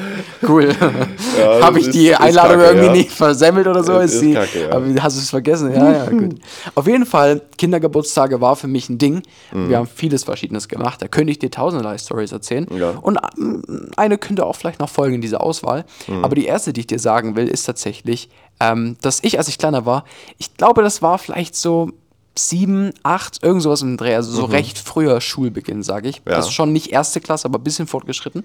[0.49, 0.75] cool.
[1.39, 2.93] Ja, Habe ich die ist- ist Einladung kacke, irgendwie ja.
[2.93, 3.99] nicht versemmelt oder so?
[3.99, 5.03] Ist ist die, kacke, ja.
[5.03, 5.73] hast du es vergessen?
[5.75, 6.37] Ja, ja, gut.
[6.75, 9.23] Auf jeden Fall, Kindergeburtstage war für mich ein Ding.
[9.53, 11.03] Wir haben vieles Verschiedenes gemacht.
[11.03, 12.67] Da könnte ich dir tausenderlei Stories erzählen.
[12.71, 12.77] Mhm.
[12.79, 12.91] Ja.
[12.91, 15.85] Und ähm, eine könnte auch vielleicht noch folgen in dieser Auswahl.
[16.07, 16.25] Mhm.
[16.25, 18.29] Aber die erste, die ich dir sagen will, ist tatsächlich,
[18.61, 20.05] ähm, dass ich, als ich kleiner war,
[20.39, 21.91] ich glaube, das war vielleicht so
[22.37, 26.25] sieben, acht, irgend sowas im Dreh, also so recht früher Schulbeginn, sage ich.
[26.25, 26.33] Mhm.
[26.33, 26.37] Ja.
[26.37, 28.45] Also schon nicht erste Klasse, aber ein bisschen fortgeschritten.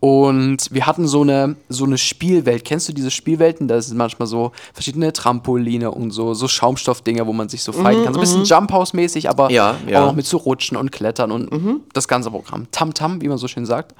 [0.00, 2.64] Und wir hatten so eine, so eine Spielwelt.
[2.64, 3.66] Kennst du diese Spielwelten?
[3.66, 8.04] Da sind manchmal so verschiedene Trampoline und so, so Schaumstoffdinger, wo man sich so fighten
[8.04, 8.14] kann.
[8.14, 10.00] So ein bisschen Jump House-mäßig, aber Ja, ja.
[10.02, 12.68] auch noch mit so Rutschen und Klettern und das ganze Programm.
[12.70, 13.94] Tam-Tam, wie man so schön sagt.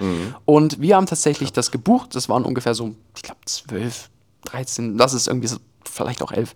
[0.44, 2.14] Und wir haben tatsächlich das gebucht.
[2.14, 4.08] Das waren ungefähr so, ich glaube, 12,
[4.44, 6.54] 13, das ist irgendwie so, vielleicht auch 11.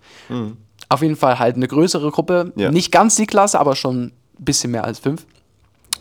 [0.89, 2.53] Auf jeden Fall halt eine größere Gruppe.
[2.55, 2.71] Ja.
[2.71, 5.27] Nicht ganz die Klasse, aber schon ein bisschen mehr als fünf.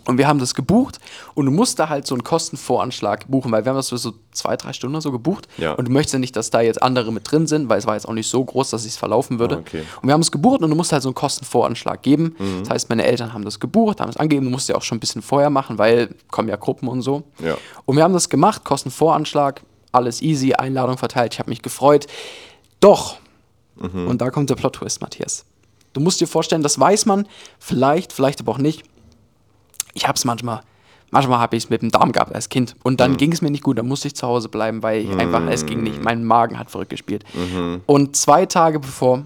[0.06, 1.00] Und wir haben das gebucht
[1.36, 4.14] und du musst da halt so einen Kostenvoranschlag buchen, weil wir haben das für so
[4.32, 5.48] zwei, drei Stunden so gebucht.
[5.58, 5.74] Ja.
[5.74, 7.94] Und du möchtest ja nicht, dass da jetzt andere mit drin sind, weil es war
[7.94, 9.58] jetzt auch nicht so groß, dass es verlaufen würde.
[9.58, 9.84] Ah, okay.
[10.02, 12.36] Und wir haben es gebucht und du musst halt so einen Kostenvoranschlag geben.
[12.40, 12.60] Mhm.
[12.62, 14.98] Das heißt, meine Eltern haben das gebucht, haben es angegeben, du musst ja auch schon
[14.98, 17.24] ein bisschen vorher machen, weil kommen ja Gruppen und so.
[17.44, 17.58] Ja.
[17.86, 19.62] Und wir haben das gemacht, Kostenvoranschlag,
[19.92, 22.08] alles easy, Einladung verteilt, ich habe mich gefreut.
[22.80, 23.18] Doch,
[23.76, 24.08] Mhm.
[24.08, 25.46] und da kommt der Plot-Twist, Matthias.
[25.94, 27.28] Du musst dir vorstellen, das weiß man,
[27.60, 28.84] vielleicht, vielleicht aber auch nicht.
[29.94, 30.62] Ich habe es manchmal,
[31.12, 32.76] manchmal habe ich es mit dem Darm gehabt als Kind.
[32.84, 32.98] Und Mhm.
[32.98, 35.42] dann ging es mir nicht gut, dann musste ich zu Hause bleiben, weil ich einfach,
[35.50, 36.04] es ging nicht.
[36.04, 37.24] Mein Magen hat verrückt gespielt.
[37.34, 37.82] Mhm.
[37.86, 39.26] Und zwei Tage bevor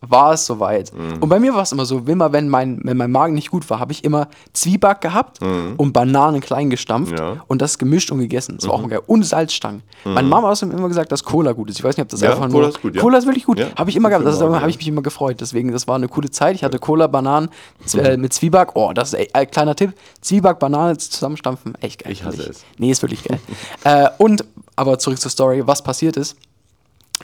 [0.00, 0.92] war es soweit.
[0.94, 1.22] Mhm.
[1.22, 3.68] Und bei mir war es immer so, immer wenn mein, wenn mein Magen nicht gut
[3.70, 7.18] war, habe ich immer Zwieback gehabt und Bananen klein gestampft Mhm.
[7.18, 7.34] Ja.
[7.34, 7.40] Mhm.
[7.48, 8.56] und das gemischt und gegessen.
[8.58, 9.02] Das war auch immer geil.
[9.06, 9.82] Und Salzstangen.
[10.04, 11.78] Meine Mama hat immer gesagt, dass Cola gut ist.
[11.78, 12.68] Ich weiß nicht, ob das Ja, einfach Cola nur...
[12.68, 13.02] ist gut, ja.
[13.02, 13.60] Cola ist wirklich gut.
[13.76, 14.24] Habe ich immer gehabt.
[14.26, 15.40] Das Magen, habe ich mich immer gefreut.
[15.40, 16.54] Deswegen, das war eine coole Zeit.
[16.56, 17.48] Ich hatte Cola, Bananen
[17.94, 18.70] äh, mit Zwieback.
[18.74, 19.92] Oh, das ist ey, äh, kleiner Tipp.
[20.20, 21.74] Zwieback, Banane zusammenstampfen.
[21.80, 22.12] Echt geil.
[22.12, 22.64] Ich hasse es.
[22.78, 23.40] Nee, ist wirklich geil.
[23.84, 24.44] äh, und,
[24.76, 25.62] aber zurück zur Story.
[25.66, 26.36] Was passiert ist,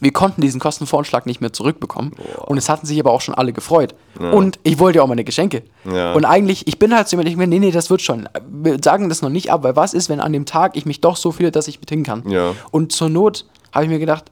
[0.00, 2.12] Wir konnten diesen Kostenvoranschlag nicht mehr zurückbekommen.
[2.46, 3.94] Und es hatten sich aber auch schon alle gefreut.
[4.18, 5.62] Und ich wollte ja auch meine Geschenke.
[5.84, 6.14] Ja.
[6.14, 8.28] Und eigentlich, ich bin halt so jemand, ich mir, nee, nee, das wird schon.
[8.50, 11.00] Wir sagen das noch nicht ab, weil was ist, wenn an dem Tag ich mich
[11.00, 12.28] doch so fühle, dass ich mit hin kann?
[12.28, 12.54] Ja.
[12.70, 14.24] Und zur Not habe ich mir gedacht,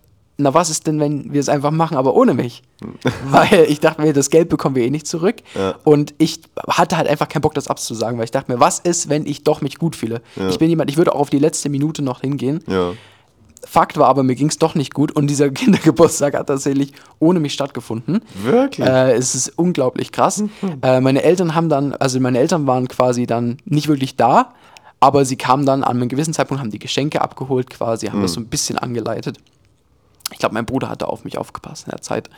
[0.43, 2.63] na was ist denn, wenn wir es einfach machen, aber ohne mich?
[3.27, 5.37] weil ich dachte mir, das Geld bekommen wir eh nicht zurück.
[5.55, 5.75] Ja.
[5.85, 9.09] Und ich hatte halt einfach keinen Bock, das abzusagen, weil ich dachte mir, was ist,
[9.09, 10.23] wenn ich doch mich gut fühle?
[10.49, 12.65] Ich bin jemand, ich würde auch auf die letzte Minute noch hingehen.
[13.65, 17.41] Fakt war aber, mir ging es doch nicht gut und dieser Kindergeburtstag hat tatsächlich ohne
[17.41, 18.23] mich stattgefunden.
[18.43, 18.87] Wirklich?
[18.87, 20.43] Äh, es ist unglaublich krass.
[20.83, 24.55] Äh, meine Eltern haben dann, also meine Eltern waren quasi dann nicht wirklich da,
[25.01, 28.35] aber sie kamen dann an einem gewissen Zeitpunkt, haben die Geschenke abgeholt quasi, haben das
[28.35, 29.39] so ein bisschen angeleitet.
[30.33, 32.31] Ich glaube, mein Bruder hat da auf mich aufgepasst in der Zeit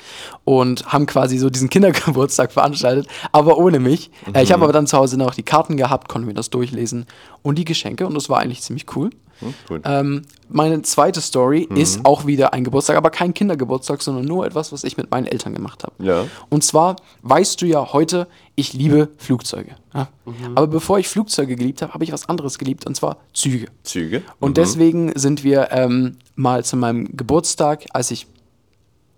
[0.45, 4.11] und haben quasi so diesen Kindergeburtstag veranstaltet, aber ohne mich.
[4.33, 7.07] Äh, ich habe aber dann zu Hause noch die Karten gehabt, konnte mir das durchlesen
[7.43, 9.11] und die Geschenke und das war eigentlich ziemlich cool.
[9.43, 9.83] Hm, gut.
[9.85, 14.73] Ähm, meine zweite Story ist auch wieder ein Geburtstag, aber kein Kindergeburtstag, sondern nur etwas,
[14.73, 15.95] was ich mit meinen Eltern gemacht habe.
[15.99, 16.27] Ja.
[16.51, 19.77] Und zwar weißt du ja heute, ich liebe Flugzeuge.
[19.95, 20.09] Ja?
[20.55, 23.67] Aber bevor ich Flugzeuge geliebt habe, habe ich was anderes geliebt, und zwar Züge.
[23.83, 24.23] Züge.
[24.41, 28.27] Und deswegen sind wir ähm, mal zu meinem Geburtstag, als ich,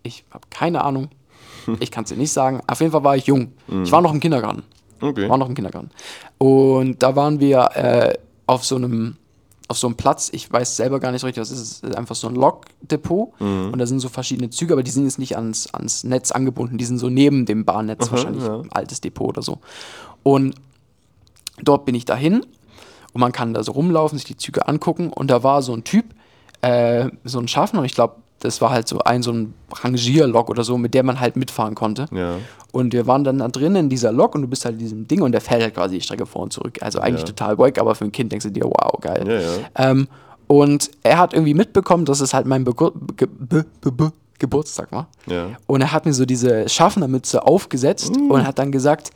[0.03, 1.09] ich habe keine Ahnung,
[1.81, 3.53] ich kann es dir nicht sagen, auf jeden Fall war ich jung.
[3.83, 4.63] Ich war noch im Kindergarten.
[5.01, 5.29] Okay.
[5.29, 5.91] War noch im Kindergarten.
[6.39, 8.15] Und da waren wir äh,
[8.47, 9.17] auf so einem
[9.69, 11.97] auf so einem Platz, ich weiß selber gar nicht so richtig, was ist es, ist
[11.97, 13.33] einfach so ein Lokdepot
[13.73, 16.77] und da sind so verschiedene Züge, aber die sind jetzt nicht ans, ans Netz angebunden,
[16.77, 18.61] die sind so neben dem Bahnnetz wahrscheinlich, ja.
[18.61, 19.59] ein altes Depot oder so.
[20.23, 20.55] Und
[21.63, 22.45] dort bin ich dahin
[23.13, 25.85] und man kann da so rumlaufen, sich die Züge angucken und da war so ein
[25.85, 26.07] Typ,
[26.61, 30.51] äh, so ein Schaffner und ich glaube, das war halt so ein so ein Rangierlok
[30.51, 32.07] oder so, mit der man halt mitfahren konnte.
[32.13, 32.37] Ja.
[32.75, 35.07] Und wir waren dann da drin in dieser Lok und du bist halt in diesem
[35.07, 36.79] Ding und der fährt halt quasi die Strecke vor und zurück.
[36.83, 37.27] Also eigentlich Ja.
[37.29, 39.25] total wack, aber für ein Kind denkst du dir, wow, geil.
[39.29, 39.91] Ja, ja.
[39.91, 40.09] Ähm,
[40.49, 44.91] und er hat irgendwie mitbekommen, dass es halt mein Begur Ge Be Be Be Geburtstag
[44.91, 45.07] war.
[45.69, 49.13] Und er hat mir so diese Schaffnermütze aufgesetzt und hat dann gesagt,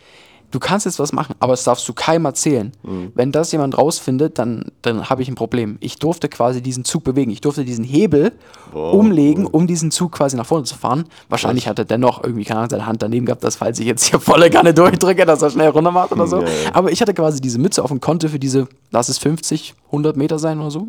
[0.51, 2.73] du kannst jetzt was machen, aber das darfst du keinem erzählen.
[3.15, 5.77] Wenn das jemand rausfindet, dann, dann habe ich ein Problem.
[5.81, 7.31] Ich durfte quasi diesen Zug bewegen.
[7.31, 8.33] Ich durfte diesen Hebel
[8.73, 11.05] Wow, umlegen, um diesen Zug quasi nach vorne zu fahren.
[11.29, 14.05] Wahrscheinlich hat er dennoch irgendwie keine Ahnung, seine Hand daneben gehabt, dass falls ich jetzt
[14.05, 16.43] hier volle Kanne durchdrücke, dass er schnell runter macht oder so.
[16.43, 16.49] Ja.
[16.73, 20.17] Aber ich hatte quasi diese Mütze auf und konnte für diese, lass es 50, 100
[20.17, 20.89] Meter sein oder so,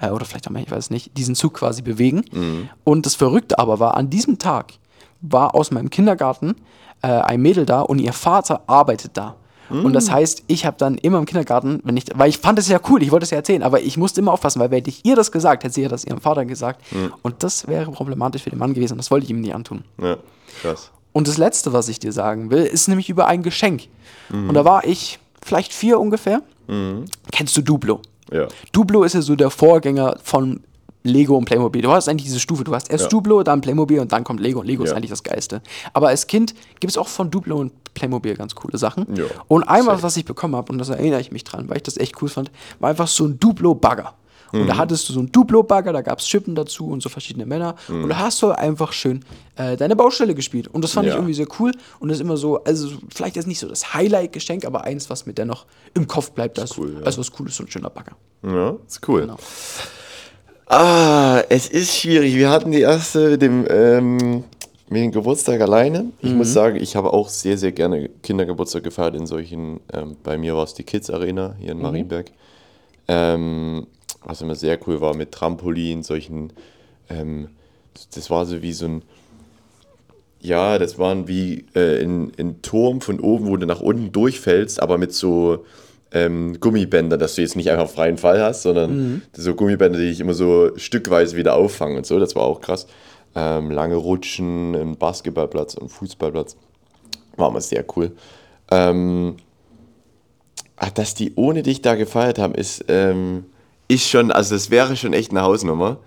[0.00, 2.22] äh, oder vielleicht auch mehr, ich weiß nicht, diesen Zug quasi bewegen.
[2.84, 4.72] Und das Verrückte aber war, an diesem Tag
[5.20, 6.56] war aus meinem Kindergarten
[7.06, 9.36] äh, ein Mädel da und ihr Vater arbeitet da.
[9.68, 12.68] Und das heißt, ich habe dann immer im Kindergarten, wenn ich, weil ich fand es
[12.68, 15.04] ja cool, ich wollte es ja erzählen, aber ich musste immer aufpassen, weil hätte ich
[15.04, 16.82] ihr das gesagt, hätte sie ja das ihrem Vater gesagt.
[17.22, 19.82] Und das wäre problematisch für den Mann gewesen und das wollte ich ihm nicht antun.
[20.00, 20.18] Ja.
[20.62, 20.92] Krass.
[21.12, 23.88] Und das Letzte, was ich dir sagen will, ist nämlich über ein Geschenk.
[24.30, 26.42] Und da war ich vielleicht vier ungefähr.
[27.32, 28.02] Kennst du Duplo?
[28.32, 28.46] Ja.
[28.70, 30.60] Duplo ist ja so der Vorgänger von
[31.08, 31.82] Lego und Playmobil.
[31.82, 32.64] Du hast eigentlich diese Stufe.
[32.64, 33.08] Du hast erst Ja.
[33.10, 34.60] Duplo, dann Playmobil und dann kommt Lego.
[34.60, 34.96] Und Lego ist Ja.
[34.96, 35.62] eigentlich das Geilste.
[35.92, 39.06] Aber als Kind gibt es auch von Duplo und Playmobil ganz coole Sachen.
[39.16, 39.24] Ja.
[39.48, 41.96] Und einmal, was ich bekommen habe, und das erinnere ich mich dran, weil ich das
[41.96, 44.14] echt cool fand, war einfach so ein Duplo-Bagger.
[44.52, 44.66] Und Mhm.
[44.68, 47.74] da hattest du so einen Duplo-Bagger, da gab es Schippen dazu und so verschiedene Männer.
[47.88, 49.24] Und da hast du einfach schön
[49.56, 50.68] äh, deine Baustelle gespielt.
[50.68, 51.16] Und das fand ich Ja.
[51.18, 51.72] irgendwie sehr cool.
[51.98, 55.26] Und das ist immer so, also vielleicht ist nicht so das Highlight-Geschenk, aber eins, was
[55.26, 55.64] mir dennoch
[55.94, 57.06] im Kopf bleibt, als, cool, ja.
[57.06, 58.12] als was Cooles, so ein schöner Bagger.
[58.44, 59.22] Ja, ist cool.
[59.22, 59.36] Genau.
[60.66, 62.34] Ah, es ist schwierig.
[62.34, 64.44] Wir hatten die erste mit dem, ähm,
[64.88, 66.06] mit dem Geburtstag alleine.
[66.20, 70.36] Ich muss sagen, ich habe auch sehr, sehr gerne Kindergeburtstag gefeiert in solchen, ähm, bei
[70.38, 72.32] mir war es die Kids Arena hier in Marienberg.
[73.06, 73.86] Ähm,
[74.24, 76.52] was immer sehr cool war mit Trampolin, solchen,
[77.08, 77.48] ähm,
[77.94, 79.02] das- das war so wie so ein,
[80.40, 84.82] ja, das waren wie äh, ein, ein Turm von oben, wo du nach unten durchfällst,
[84.82, 85.64] aber mit so
[86.16, 90.20] ähm, Gummibändern, dass du jetzt nicht einfach freien Fall hast, sondern so Gummibänder, die dich
[90.20, 92.18] immer so stückweise wieder auffangen und so.
[92.18, 92.86] Das war auch krass.
[93.34, 96.56] Ähm, lange Rutschen, ein Basketballplatz und Fußballplatz.
[97.36, 98.12] War immer sehr cool.
[98.70, 99.36] Ähm,
[100.76, 103.44] ach, dass die ohne dich da gefeiert haben, ist, ähm,
[103.88, 105.98] ist schon, also das wäre schon echt eine Hausnummer.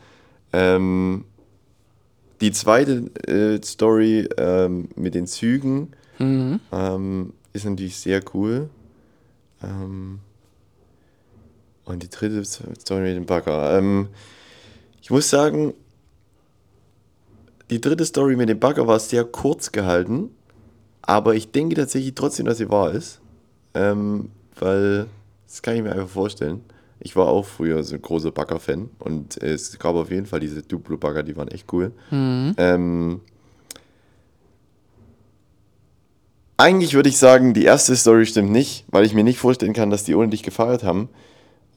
[0.53, 1.25] Ähm,
[2.41, 5.91] die zweite äh, Story ähm, mit den Zügen
[6.71, 8.69] ähm, ist natürlich sehr cool.
[9.63, 10.19] Ähm,
[11.85, 13.77] und die dritte Story mit dem Bagger.
[13.77, 14.09] Ähm,
[15.01, 15.73] ich muss sagen,
[17.69, 20.29] die dritte Story mit dem Bagger war sehr kurz gehalten,
[21.01, 23.21] aber ich denke tatsächlich trotzdem, dass sie wahr ist.
[23.73, 25.07] Ähm, weil,
[25.47, 26.61] das kann ich mir einfach vorstellen.
[26.99, 30.61] Ich war auch früher so ein großer Bagger-Fan und es gab auf jeden Fall diese
[30.61, 31.91] Duplo-Bagger, die waren echt cool.
[32.57, 33.21] Ähm,
[36.59, 39.89] eigentlich würde ich sagen, die erste Story stimmt nicht, weil ich mir nicht vorstellen kann,
[39.89, 41.07] dass die ohne dich gefeiert haben.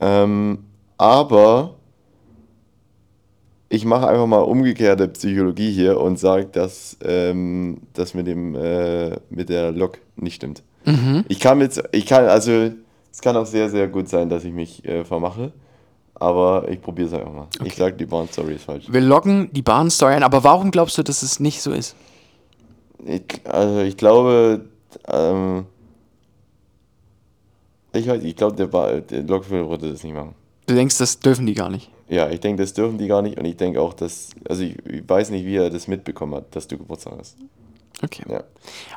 [0.01, 0.65] Ähm,
[0.99, 1.77] aber
[3.69, 9.19] ich mache einfach mal umgekehrte Psychologie hier und sage, dass ähm, das mit dem äh,
[9.31, 10.65] mit der Lok nicht stimmt.
[10.85, 11.25] Mhm.
[11.29, 12.73] Ich kann jetzt, ich kann, also
[13.13, 15.53] es kann auch sehr, sehr gut sein, dass ich mich äh, vermache.
[16.15, 17.49] Aber ich probiere es einfach mal.
[17.65, 18.85] Ich sage, die Bahn-Story ist falsch.
[18.89, 21.97] Wir loggen die Bahnstory ein, aber warum glaubst du, dass es nicht so ist?
[23.05, 24.67] Ich, also ich glaube,
[25.09, 25.67] ähm,
[27.93, 30.35] ich, weiß- ich glaube, der, Ba- der Lokführer würde das nicht machen.
[30.67, 31.91] Du denkst, das dürfen die gar nicht.
[32.09, 34.77] Ja, ich denke, das dürfen die gar nicht und ich denke auch, dass, also ich,
[34.87, 37.37] ich weiß nicht, wie er das mitbekommen hat, dass du Geburtstag hast.
[38.03, 38.23] Okay.
[38.29, 38.43] Ja.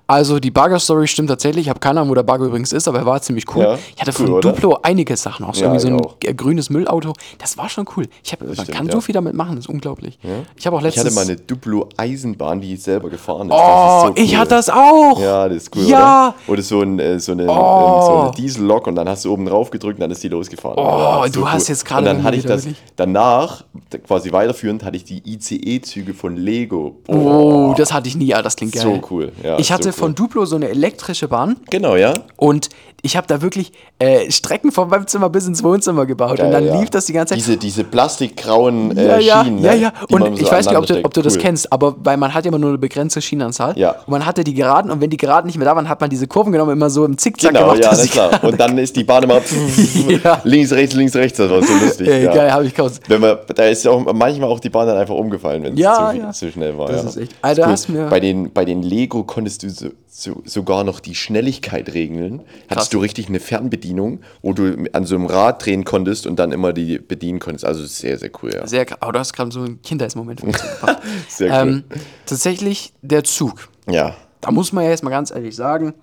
[0.07, 1.65] Also die Bagger-Story stimmt tatsächlich.
[1.65, 3.63] Ich habe keine Ahnung, wo der Bagger übrigens ist, aber er war ziemlich cool.
[3.63, 4.51] Ja, ich hatte cool, von oder?
[4.51, 6.37] Duplo einige Sachen, auch so Ja, so ein ich auch.
[6.37, 7.13] grünes Müllauto.
[7.39, 8.05] Das war schon cool.
[8.23, 10.19] Ich hab, man stimmt, kann so viel damit machen, das ist unglaublich.
[10.55, 11.05] Ich habe auch Ich letztens...
[11.05, 13.55] hatte mal eine Duplo-Eisenbahn, die ich selber gefahren ist.
[13.55, 14.37] oh, ist so ich cool.
[14.37, 15.19] hatte das auch.
[15.19, 16.35] Ja, das ist cool, Ja.
[16.47, 16.53] oder?
[16.53, 17.51] Oder so, ein, äh, so eine, Oh.
[17.51, 20.27] ähm, so eine Diesellok und dann hast du oben drauf gedrückt und dann ist die
[20.29, 20.77] losgefahren.
[20.77, 23.63] Oh, du hast jetzt gerade Und dann hatte ich das, wirklich- danach,
[24.05, 26.97] quasi weiterführend, hatte ich die ICE-Züge von Lego.
[27.07, 28.25] Oh, das hatte ich nie.
[28.25, 28.83] Ja, das klingt geil.
[28.83, 29.93] So cool, ja, ich hatte so cool.
[29.93, 32.13] von Duplo so eine elektrische Bahn Genau, ja.
[32.37, 32.69] und
[33.05, 36.51] ich habe da wirklich äh, Strecken von meinem Zimmer bis ins Wohnzimmer gebaut und Geil,
[36.51, 36.79] dann ja.
[36.79, 37.37] lief das die ganze Zeit.
[37.39, 39.77] Diese, diese plastikgrauen äh, ja, ja, Schienen, ja, ne?
[39.81, 39.93] ja.
[40.09, 41.45] man Und so ich weiß nicht, ob du, ob du das steckt.
[41.45, 43.77] kennst, aber weil man hat ja immer nur eine begrenzte Schienenanzahl.
[43.77, 43.91] Ja.
[43.91, 46.09] Und man hatte die Geraden und wenn die Geraden nicht mehr da waren, hat man
[46.09, 47.83] diese Kurven genommen, immer so im Zickzack Genau, gemacht.
[47.83, 48.43] ja, die klar.
[48.43, 49.41] Und dann ist die Bahn immer
[50.23, 50.41] Ja.
[50.43, 51.37] links, rechts, links, rechts.
[51.37, 52.07] Das war so lustig.
[52.07, 52.33] Ey, ja.
[52.33, 52.99] geil, habe ich kaus.
[53.07, 56.11] Wenn man, da ist auch manchmal auch die Bahn dann einfach umgefallen, wenn es Ja,
[56.11, 56.31] zu, ja.
[56.31, 56.87] zu schnell war.
[56.87, 57.09] Das ja.
[57.09, 57.71] ist echt- Alter, Cool.
[57.71, 61.93] hast mir- bei, den, bei den Lego konntest du so, so, sogar noch die Schnelligkeit
[61.93, 62.41] regeln.
[62.69, 66.51] Hattest du richtig eine Fernbedienung, wo du an so einem Rad drehen konntest und dann
[66.51, 67.65] immer die bedienen konntest.
[67.65, 68.65] Also sehr, sehr cool, ja.
[68.67, 68.85] Sehr.
[69.01, 70.99] Aber du hast gerade so einen Kindheitsmoment für mich gebracht.
[71.29, 71.69] Sehr cool.
[71.69, 71.83] ähm,
[72.25, 73.69] tatsächlich der Zug.
[73.89, 74.15] ja.
[74.41, 75.95] Da muss man ja jetzt mal ganz ehrlich sagen,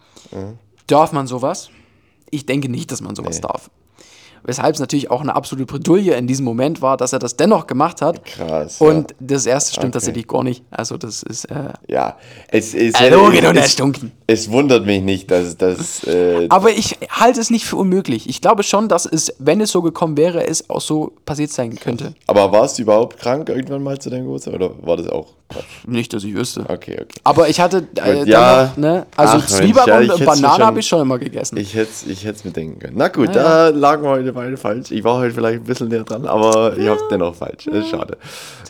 [0.89, 1.71] darf man sowas?
[2.31, 3.43] Ich denke nicht, dass man sowas Nee.
[3.43, 3.71] darf.
[4.45, 7.67] Weshalb es natürlich auch eine absolute Bredouille in diesem Moment war, dass er das dennoch
[7.67, 8.25] gemacht hat.
[8.25, 9.93] Krass, Und das erste stimmt Okay.
[9.93, 10.65] tatsächlich gar nicht.
[10.71, 11.55] Also das ist äh,
[11.87, 12.17] Ja,
[12.49, 14.13] es, es, Erlogen und es, erstunken.
[14.27, 16.05] es wundert mich nicht, dass das.
[16.05, 18.29] Äh, Aber ich halte es nicht für unmöglich.
[18.29, 21.75] Ich glaube schon, dass es, wenn es so gekommen wäre, es auch so passiert sein
[21.79, 22.15] könnte.
[22.27, 25.29] aber warst du überhaupt krank irgendwann mal zu deinem Geburtstag oder war das auch?
[25.49, 25.65] Quatsch?
[25.87, 26.61] Nicht, dass ich wüsste.
[26.67, 27.07] Okay, okay.
[27.25, 28.65] Aber ich hatte äh, ja.
[28.65, 29.07] dennoch, ne?
[29.17, 31.57] Also Ach, Mensch, Zwieback ja, und hätt's Banane schon- habe ich schon immer gegessen.
[31.59, 32.95] Ich hätte es ich hätt's mir denken können.
[32.97, 34.91] Na gut, Ja, da lagen wir heute beide falsch.
[34.91, 37.65] Ich war heute vielleicht ein bisschen näher dran, aber ich habe es dennoch falsch.
[37.67, 38.17] Das ist schade.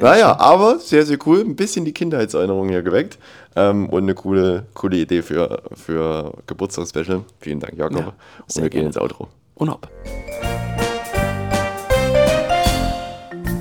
[0.01, 1.41] naja, aber sehr, sehr cool.
[1.41, 3.19] Ein bisschen die Kindheitserinnerung hier geweckt.
[3.55, 7.23] Ähm, und eine coole, coole Idee für, für Geburtstagsspecial.
[7.41, 7.99] Vielen Dank, Jakob.
[7.99, 8.15] Ja, und
[8.47, 8.89] sehr wir gehen gerne.
[8.89, 9.29] ins Outro.
[9.55, 9.89] Und ob.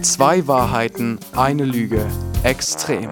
[0.01, 2.05] Zwei Wahrheiten, eine Lüge.
[2.43, 3.09] Extrem.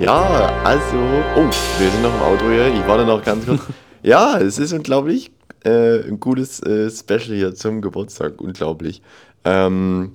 [0.00, 0.96] Ja, also.
[1.36, 2.66] Oh, wir sind noch im Auto hier.
[2.68, 3.60] Ich warte noch ganz kurz.
[4.02, 5.30] ja, es ist unglaublich.
[5.64, 8.40] Äh, ein gutes äh, Special hier zum Geburtstag.
[8.40, 9.02] Unglaublich.
[9.44, 10.12] Ähm,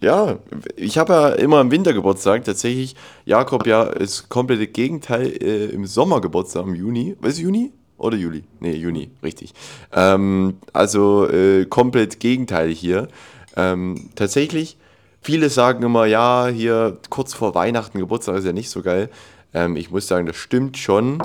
[0.00, 0.38] ja,
[0.76, 2.44] ich habe ja immer im Winter Geburtstag.
[2.44, 7.16] Tatsächlich, Jakob ja ist komplette Gegenteil äh, im Sommer Geburtstag im Juni.
[7.20, 7.72] Was ist Juni?
[7.98, 8.44] Oder Juli?
[8.60, 9.52] Nee, Juni, richtig.
[9.92, 13.08] Ähm, also äh, komplett Gegenteil hier.
[13.56, 14.78] Ähm, tatsächlich,
[15.20, 19.10] viele sagen immer, ja, hier kurz vor Weihnachten Geburtstag ist ja nicht so geil.
[19.52, 21.22] Ähm, ich muss sagen, das stimmt schon.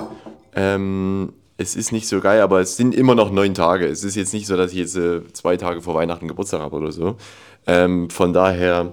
[1.58, 3.86] Es ist nicht so geil, aber es sind immer noch neun Tage.
[3.86, 6.76] Es ist jetzt nicht so, dass ich jetzt äh, zwei Tage vor Weihnachten Geburtstag habe
[6.76, 7.16] oder so.
[7.66, 8.92] Ähm, von daher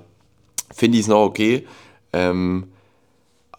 [0.74, 1.68] finde ich es noch okay.
[2.14, 2.66] Ähm,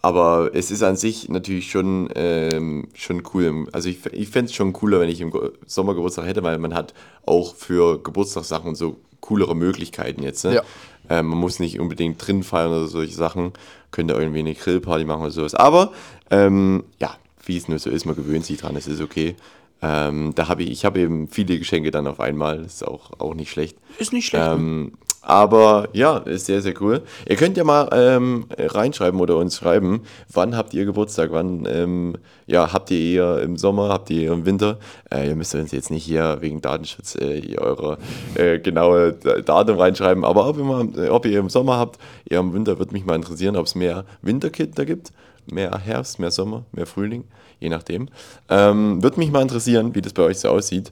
[0.01, 3.67] aber es ist an sich natürlich schon, ähm, schon cool.
[3.71, 5.33] Also ich, ich fände es schon cooler, wenn ich im
[5.65, 6.93] Sommer Geburtstag hätte, weil man hat
[7.25, 10.45] auch für Geburtstagssachen und so coolere Möglichkeiten jetzt.
[10.45, 10.55] Ne?
[10.55, 10.63] Ja.
[11.09, 13.53] Ähm, man muss nicht unbedingt drin feiern oder solche Sachen.
[13.89, 15.55] Könnte irgendwie eine Grillparty machen oder sowas.
[15.55, 15.91] Aber
[16.29, 19.35] ähm, ja, wie es nur so ist, man gewöhnt sich dran, es ist okay.
[19.81, 23.11] Ähm, da habe ich, ich habe eben viele Geschenke dann auf einmal, das ist auch,
[23.19, 23.77] auch nicht schlecht.
[23.99, 24.45] Ist nicht schlecht.
[24.45, 24.53] ne?
[24.53, 24.91] Ähm,
[25.25, 27.01] aber ja, ist sehr, sehr cool.
[27.27, 31.31] Ihr könnt ja mal ähm, reinschreiben oder uns schreiben, wann habt ihr Geburtstag?
[31.31, 34.77] Wann ähm, ja, habt ihr eher im Sommer, habt ihr eher im Winter?
[35.11, 37.97] Äh, ihr müsst uns jetzt nicht hier wegen Datenschutz äh, eure
[38.35, 41.97] äh, genaue Datum reinschreiben, aber ob ihr, mal, äh, ob ihr im Sommer habt,
[42.29, 45.11] eher im Winter, würde mich mal interessieren, ob es mehr Winterkinder gibt,
[45.51, 47.23] mehr Herbst, mehr Sommer, mehr Frühling,
[47.59, 48.09] je nachdem.
[48.49, 50.91] Ähm, würde mich mal interessieren, wie das bei euch so aussieht.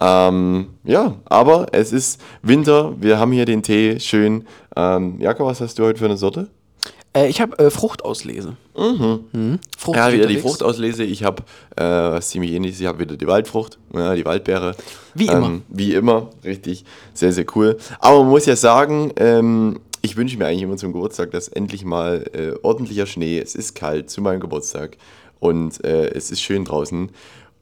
[0.00, 4.46] Ähm, ja, aber es ist Winter, wir haben hier den Tee, schön.
[4.76, 6.48] Ähm, Jakob, was hast du heute für eine Sorte?
[7.14, 8.56] Äh, ich habe äh, Fruchtauslese.
[8.76, 9.58] Mhm.
[9.76, 10.42] Frucht Ja, wieder die unterwegs.
[10.42, 11.04] Fruchtauslese.
[11.04, 11.42] Ich habe
[11.76, 12.80] äh, was ziemlich ähnliches.
[12.80, 14.74] Ich habe wieder die Waldfrucht, ja, die Waldbeere.
[15.14, 15.46] Wie immer.
[15.46, 16.84] Ähm, wie immer, richtig.
[17.12, 17.76] Sehr, sehr cool.
[17.98, 21.84] Aber man muss ja sagen, ähm, ich wünsche mir eigentlich immer zum Geburtstag, dass endlich
[21.84, 24.96] mal äh, ordentlicher Schnee, es ist kalt zu meinem Geburtstag
[25.40, 27.10] und äh, es ist schön draußen.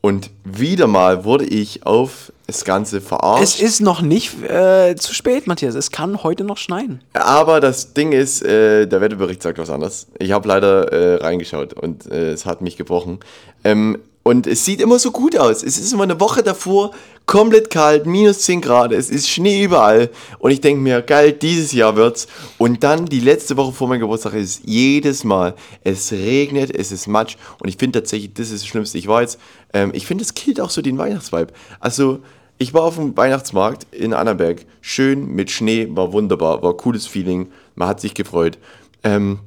[0.02, 3.42] Und wieder mal wurde ich auf das Ganze verarscht.
[3.42, 5.74] Es ist noch nicht äh, zu spät, Matthias.
[5.74, 7.02] Es kann heute noch schneien.
[7.12, 10.06] Aber das Ding ist, äh, der Wetterbericht sagt was anderes.
[10.18, 13.20] Ich habe leider äh, reingeschaut und äh, es hat mich gebrochen.
[13.62, 15.62] Ähm, und es sieht immer so gut aus.
[15.62, 16.90] Es ist immer eine Woche davor,
[17.24, 20.10] komplett kalt, minus 10 Grad, es ist Schnee überall.
[20.38, 22.26] Und ich denke mir, geil, dieses Jahr wird's.
[22.58, 25.54] Und dann die letzte Woche vor meinem Geburtstag ist jedes Mal,
[25.84, 27.36] es regnet, es ist Matsch.
[27.60, 28.98] Und ich finde tatsächlich, das ist das Schlimmste.
[28.98, 29.38] Ich jetzt,
[29.72, 31.52] ähm, ich finde, es killt auch so den Weihnachtsvibe.
[31.78, 32.20] Also,
[32.58, 37.50] ich war auf dem Weihnachtsmarkt in Annaberg, schön mit Schnee, war wunderbar, war cooles Feeling,
[37.74, 38.58] man hat sich gefreut.
[39.02, 39.38] Ähm,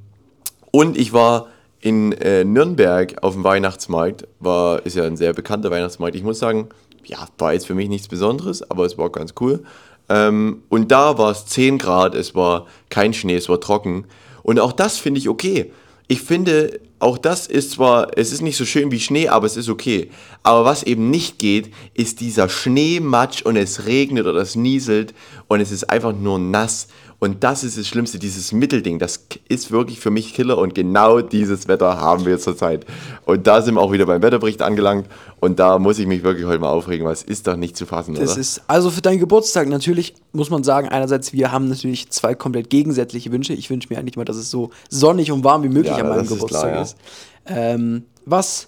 [0.71, 1.49] und ich war
[1.83, 6.15] in äh, Nürnberg auf dem Weihnachtsmarkt, war, ist ja ein sehr bekannter Weihnachtsmarkt.
[6.15, 6.69] Ich muss sagen,
[7.03, 9.63] ja, war jetzt für mich nichts Besonderes, aber es war ganz cool.
[10.07, 14.05] Ähm, und da war es 10 Grad, es war kein Schnee, es war trocken.
[14.43, 15.73] Und auch das finde ich okay.
[16.07, 19.57] Ich finde, auch das ist zwar, es ist nicht so schön wie Schnee, aber es
[19.57, 20.09] ist okay.
[20.41, 25.13] Aber was eben nicht geht, ist dieser Schneematsch und es regnet oder es nieselt
[25.47, 26.87] und es ist einfach nur nass.
[27.19, 31.21] Und das ist das Schlimmste, dieses Mittelding, das ist wirklich für mich Killer und genau
[31.21, 32.85] dieses Wetter haben wir zurzeit.
[33.25, 35.07] Und da sind wir auch wieder beim Wetterbericht angelangt
[35.39, 37.85] und da muss ich mich wirklich heute mal aufregen, weil es ist doch nicht zu
[37.85, 38.41] fassen, Das oder?
[38.41, 42.69] ist also für deinen Geburtstag natürlich, muss man sagen, einerseits, wir haben natürlich zwei komplett
[42.69, 43.53] gegensätzliche Wünsche.
[43.53, 46.09] Ich wünsche mir eigentlich mal, dass es so sonnig und warm wie möglich Ja, an
[46.09, 46.81] meinem das ist Geburtstag klar, ja.
[46.81, 46.97] ist.
[47.45, 48.67] Ähm, was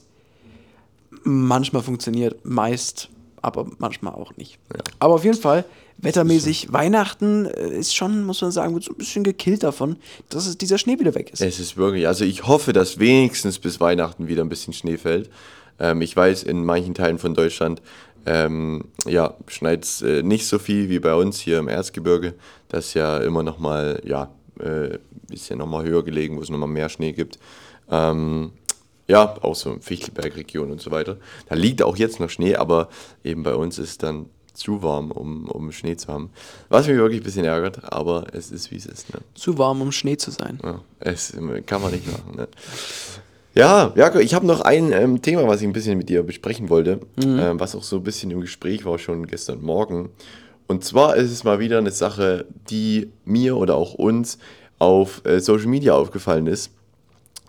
[1.24, 3.10] manchmal funktioniert, meist,
[3.42, 4.60] aber manchmal auch nicht.
[5.00, 5.66] Aber auf jeden Fall,
[5.98, 9.98] wettermäßig, Weihnachten äh, ist schon, muss man sagen, wird so ein bisschen gekillt davon,
[10.30, 11.42] dass es dieser Schnee wieder weg ist.
[11.42, 15.30] Es ist wirklich, also ich hoffe, dass wenigstens bis Weihnachten wieder ein bisschen Schnee fällt.
[15.80, 17.82] Ähm, ich weiß, in manchen Teilen von Deutschland
[18.26, 22.34] ähm, ja, schneit es äh, nicht so viel wie bei uns hier im Erzgebirge.
[22.70, 24.98] Das ist ja immer noch mal, ja, äh,
[25.30, 27.40] ist ja noch mal höher gelegen, wo es noch mal mehr Schnee gibt.
[27.90, 28.52] Ähm,
[29.08, 31.18] ja, auch so in Fichtelberg-Region und so weiter.
[31.48, 32.90] Da liegt auch jetzt noch Schnee, aber
[33.24, 36.32] eben bei uns ist dann zu warm, um, um Schnee zu haben.
[36.70, 39.14] Was mich wirklich ein bisschen ärgert, aber es ist wie es ist.
[39.14, 39.20] Ne?
[39.36, 40.60] Zu warm, um Schnee zu sein.
[40.64, 41.34] Ja, es
[41.66, 42.36] kann man nicht machen.
[42.36, 42.48] Ne?
[43.58, 46.70] Ja, Jakob, ich habe noch ein ähm, Thema, was ich ein bisschen mit dir besprechen
[46.70, 50.10] wollte, ähm, was auch so ein bisschen im Gespräch war schon gestern Morgen.
[50.68, 54.40] Und zwar ist es mal wieder eine Sache, die mir oder auch uns
[54.78, 56.72] auf äh, Social Media aufgefallen ist,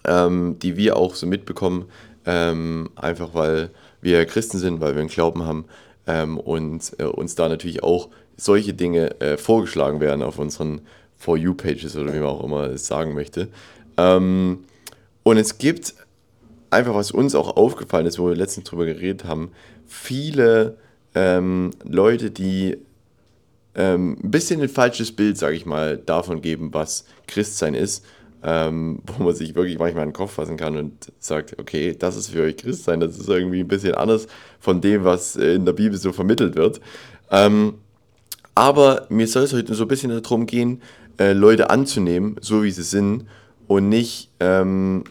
[0.04, 1.86] ähm, die wir auch so mitbekommen,
[2.24, 5.64] ähm, einfach weil wir Christen sind, weil wir einen Glauben haben
[6.06, 10.82] ähm, und äh, uns da natürlich auch solche Dinge äh, vorgeschlagen werden auf unseren
[11.16, 13.48] For You-Pages oder wie man auch immer es sagen möchte.
[13.96, 14.60] Ähm,
[15.26, 15.92] und es gibt
[16.70, 19.50] einfach, was uns auch aufgefallen ist, wo wir letztens drüber geredet haben,
[19.84, 20.76] viele
[21.16, 22.76] ähm, Leute, die
[23.74, 28.04] ähm, ein bisschen ein falsches Bild, sage ich mal, davon geben, was Christsein ist,
[28.44, 32.14] ähm, wo man sich wirklich manchmal in den Kopf fassen kann und sagt, okay, das
[32.14, 34.28] ist für euch Christsein, das ist irgendwie ein bisschen anders
[34.60, 36.80] von dem, was in der Bibel so vermittelt wird.
[37.32, 37.74] Ähm,
[38.54, 40.82] aber mir soll es heute so ein bisschen darum gehen,
[41.18, 43.26] äh, Leute anzunehmen, so wie sie sind
[43.66, 45.02] und nicht ähm,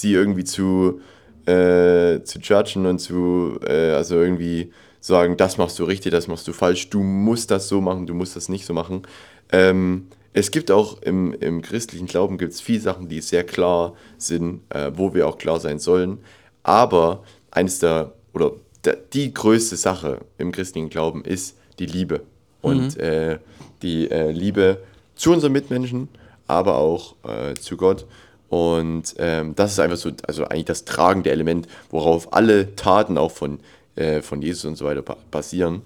[0.00, 1.00] sie irgendwie zu,
[1.46, 6.46] äh, zu judgen und zu, äh, also irgendwie sagen, das machst du richtig, das machst
[6.48, 9.02] du falsch, du musst das so machen, du musst das nicht so machen.
[9.50, 13.94] Ähm, es gibt auch im, im christlichen Glauben gibt es viele Sachen, die sehr klar
[14.18, 16.18] sind, äh, wo wir auch klar sein sollen.
[16.62, 18.52] Aber eines der, oder
[18.84, 22.22] der, die größte Sache im christlichen Glauben ist die Liebe.
[22.60, 23.38] Und äh,
[23.82, 24.78] die äh, Liebe
[25.14, 26.08] zu unseren Mitmenschen,
[26.46, 28.06] aber auch äh, zu Gott.
[28.48, 33.30] Und ähm, das ist einfach so, also eigentlich das tragende Element, worauf alle Taten auch
[33.30, 33.60] von,
[33.96, 35.82] äh, von Jesus und so weiter ba- basieren.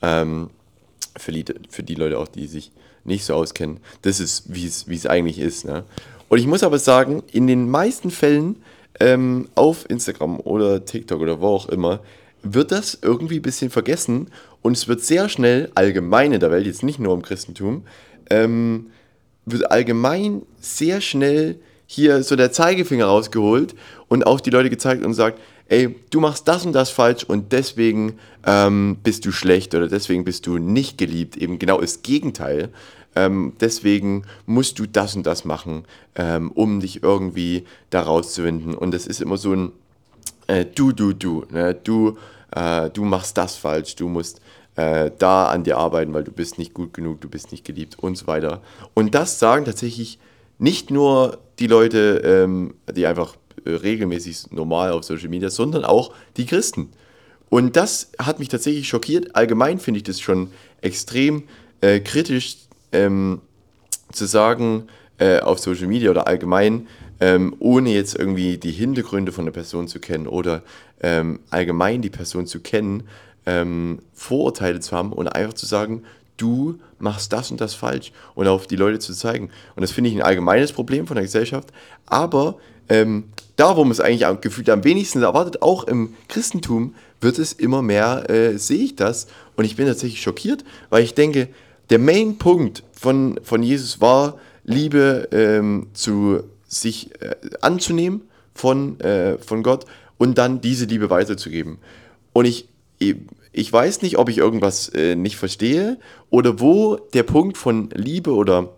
[0.00, 0.50] Ähm,
[1.16, 2.70] für, die, für die Leute auch, die sich
[3.04, 5.64] nicht so auskennen, das ist, wie es wie es eigentlich ist.
[5.64, 5.84] Ne?
[6.28, 8.62] Und ich muss aber sagen, in den meisten Fällen
[9.00, 12.00] ähm, auf Instagram oder TikTok oder wo auch immer,
[12.42, 14.28] wird das irgendwie ein bisschen vergessen
[14.62, 17.84] und es wird sehr schnell allgemein in der Welt, jetzt nicht nur im Christentum,
[18.30, 18.86] ähm,
[19.46, 23.74] wird allgemein sehr schnell hier so der Zeigefinger rausgeholt
[24.08, 27.52] und auf die Leute gezeigt und sagt, ey, du machst das und das falsch und
[27.52, 31.36] deswegen ähm, bist du schlecht oder deswegen bist du nicht geliebt.
[31.36, 32.70] Eben genau das Gegenteil.
[33.16, 35.84] Ähm, deswegen musst du das und das machen,
[36.16, 38.74] ähm, um dich irgendwie da rauszuwinden.
[38.74, 39.72] Und das ist immer so ein
[40.46, 41.44] äh, du, du, du.
[41.50, 41.74] Ne?
[41.74, 42.18] Du,
[42.54, 44.40] äh, du machst das falsch, du musst
[44.76, 47.98] äh, da an dir arbeiten, weil du bist nicht gut genug, du bist nicht geliebt
[47.98, 48.60] und so weiter.
[48.94, 50.18] Und das sagen tatsächlich
[50.58, 56.12] nicht nur die Leute, ähm, die einfach äh, regelmäßig normal auf Social Media, sondern auch
[56.36, 56.90] die Christen.
[57.48, 59.36] Und das hat mich tatsächlich schockiert.
[59.36, 61.44] Allgemein finde ich das schon extrem
[61.80, 62.56] äh, kritisch
[62.92, 63.40] ähm,
[64.12, 64.88] zu sagen
[65.18, 66.88] äh, auf Social Media oder allgemein,
[67.20, 70.62] ähm, ohne jetzt irgendwie die Hintergründe von der Person zu kennen oder
[71.00, 73.04] ähm, allgemein die Person zu kennen,
[73.46, 76.02] ähm, Vorurteile zu haben und einfach zu sagen,
[76.36, 79.50] du machst das und das falsch und auf die Leute zu zeigen.
[79.76, 81.68] Und das finde ich ein allgemeines Problem von der Gesellschaft,
[82.06, 82.56] aber
[82.88, 83.24] ähm,
[83.56, 87.82] da, wo man es eigentlich gefühlt am wenigsten erwartet, auch im Christentum, wird es immer
[87.82, 89.28] mehr, äh, sehe ich das.
[89.56, 91.48] Und ich bin tatsächlich schockiert, weil ich denke,
[91.90, 98.22] der Main-Punkt von, von Jesus war, Liebe ähm, zu sich äh, anzunehmen
[98.54, 99.84] von, äh, von Gott
[100.18, 101.78] und dann diese Liebe weiterzugeben.
[102.32, 102.68] Und ich,
[103.54, 105.98] ich weiß nicht, ob ich irgendwas äh, nicht verstehe
[106.28, 108.70] oder wo der Punkt von Liebe oder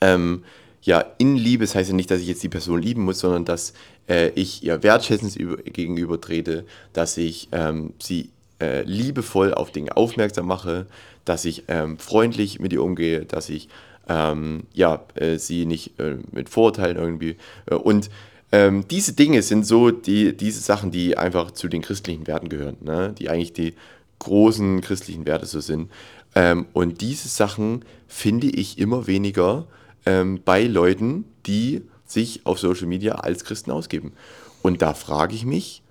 [0.00, 0.44] ähm,
[0.82, 3.46] ja, in Liebe, das heißt ja nicht, dass ich jetzt die Person lieben muss, sondern
[3.46, 3.72] dass
[4.06, 8.28] äh, ich ihr wertschätzend gegenüber trete, dass ich ähm, sie
[8.60, 10.86] äh, liebevoll auf Dinge aufmerksam mache,
[11.24, 13.68] dass ich ähm, freundlich mit ihr umgehe, dass ich
[14.06, 18.10] ähm, ja, äh, sie nicht äh, mit Vorurteilen irgendwie äh, und
[18.54, 22.76] ähm, diese Dinge sind so die, diese Sachen, die einfach zu den christlichen Werten gehören,
[22.82, 23.12] ne?
[23.18, 23.74] die eigentlich die
[24.18, 25.90] großen christlichen Werte so sind.
[26.34, 29.66] Ähm, und diese Sachen finde ich immer weniger
[30.06, 34.12] ähm, bei Leuten, die sich auf Social Media als Christen ausgeben.
[34.62, 35.82] Und da frage ich mich,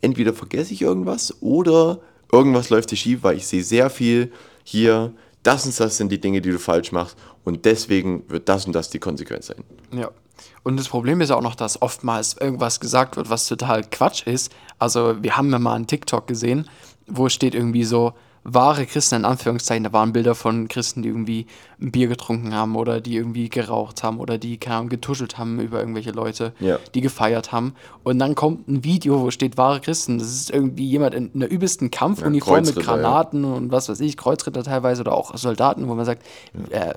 [0.00, 2.00] entweder vergesse ich irgendwas oder
[2.32, 4.32] irgendwas läuft schief, weil ich sehe sehr viel
[4.64, 8.66] hier, das und das sind die Dinge, die du falsch machst und deswegen wird das
[8.66, 9.64] und das die Konsequenz sein.
[9.92, 10.10] Ja.
[10.62, 14.52] Und das Problem ist auch noch, dass oftmals irgendwas gesagt wird, was total Quatsch ist.
[14.78, 16.68] Also wir haben ja mal einen TikTok gesehen,
[17.06, 18.14] wo steht irgendwie so,
[18.54, 21.46] wahre Christen in Anführungszeichen, da waren Bilder von Christen, die irgendwie
[21.80, 25.60] ein Bier getrunken haben oder die irgendwie geraucht haben oder die, keine Ahnung, getuschelt haben
[25.60, 26.78] über irgendwelche Leute, ja.
[26.94, 27.74] die gefeiert haben.
[28.04, 30.18] Und dann kommt ein Video, wo steht wahre Christen.
[30.18, 33.52] Das ist irgendwie jemand in einer übelsten Kampfuniform ja, mit Granaten ja.
[33.52, 36.24] und was weiß ich, Kreuzritter teilweise oder auch Soldaten, wo man sagt,
[36.70, 36.94] äh,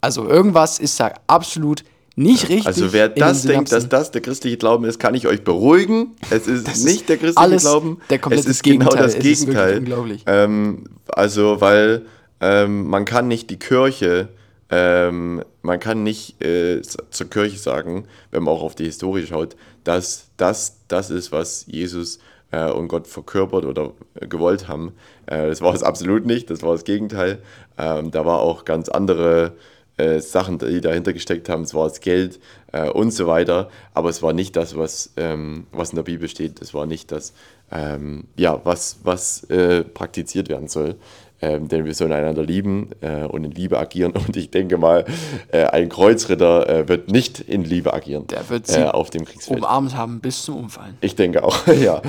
[0.00, 1.84] also irgendwas ist da absolut
[2.16, 2.66] nicht richtig.
[2.66, 6.16] Also wer das denkt, dass das der christliche Glauben ist, kann ich euch beruhigen.
[6.30, 8.00] Es ist das nicht der christliche Glauben.
[8.10, 9.78] Der es ist genau das Gegenteil.
[9.78, 10.24] unglaublich.
[10.26, 12.06] Ähm, also weil
[12.40, 14.28] ähm, man kann nicht die Kirche,
[14.70, 19.56] ähm, man kann nicht äh, zur Kirche sagen, wenn man auch auf die Historie schaut,
[19.84, 22.18] dass das das ist, was Jesus
[22.50, 24.92] äh, und Gott verkörpert oder äh, gewollt haben.
[25.26, 26.50] Äh, das war es absolut nicht.
[26.50, 27.38] Das war das Gegenteil.
[27.78, 29.52] Ähm, da war auch ganz andere
[30.00, 31.62] äh, Sachen, die dahinter gesteckt haben.
[31.62, 32.40] Es war das Geld
[32.72, 33.70] äh, und so weiter.
[33.94, 36.60] Aber es war nicht das, was, ähm, was in der Bibel steht.
[36.62, 37.32] Es war nicht das,
[37.70, 40.96] ähm, ja, was, was äh, praktiziert werden soll
[41.42, 44.12] ähm, denn wir sollen einander lieben äh, und in Liebe agieren.
[44.30, 45.04] Und ich denke mal,
[45.50, 48.26] äh, ein Kreuzritter äh, wird nicht in Liebe agieren.
[48.26, 49.58] Der wird sie äh, auf dem Kriegsfeld.
[49.58, 50.96] umarmt haben bis zum Umfallen.
[51.00, 52.02] Ich denke auch, ja.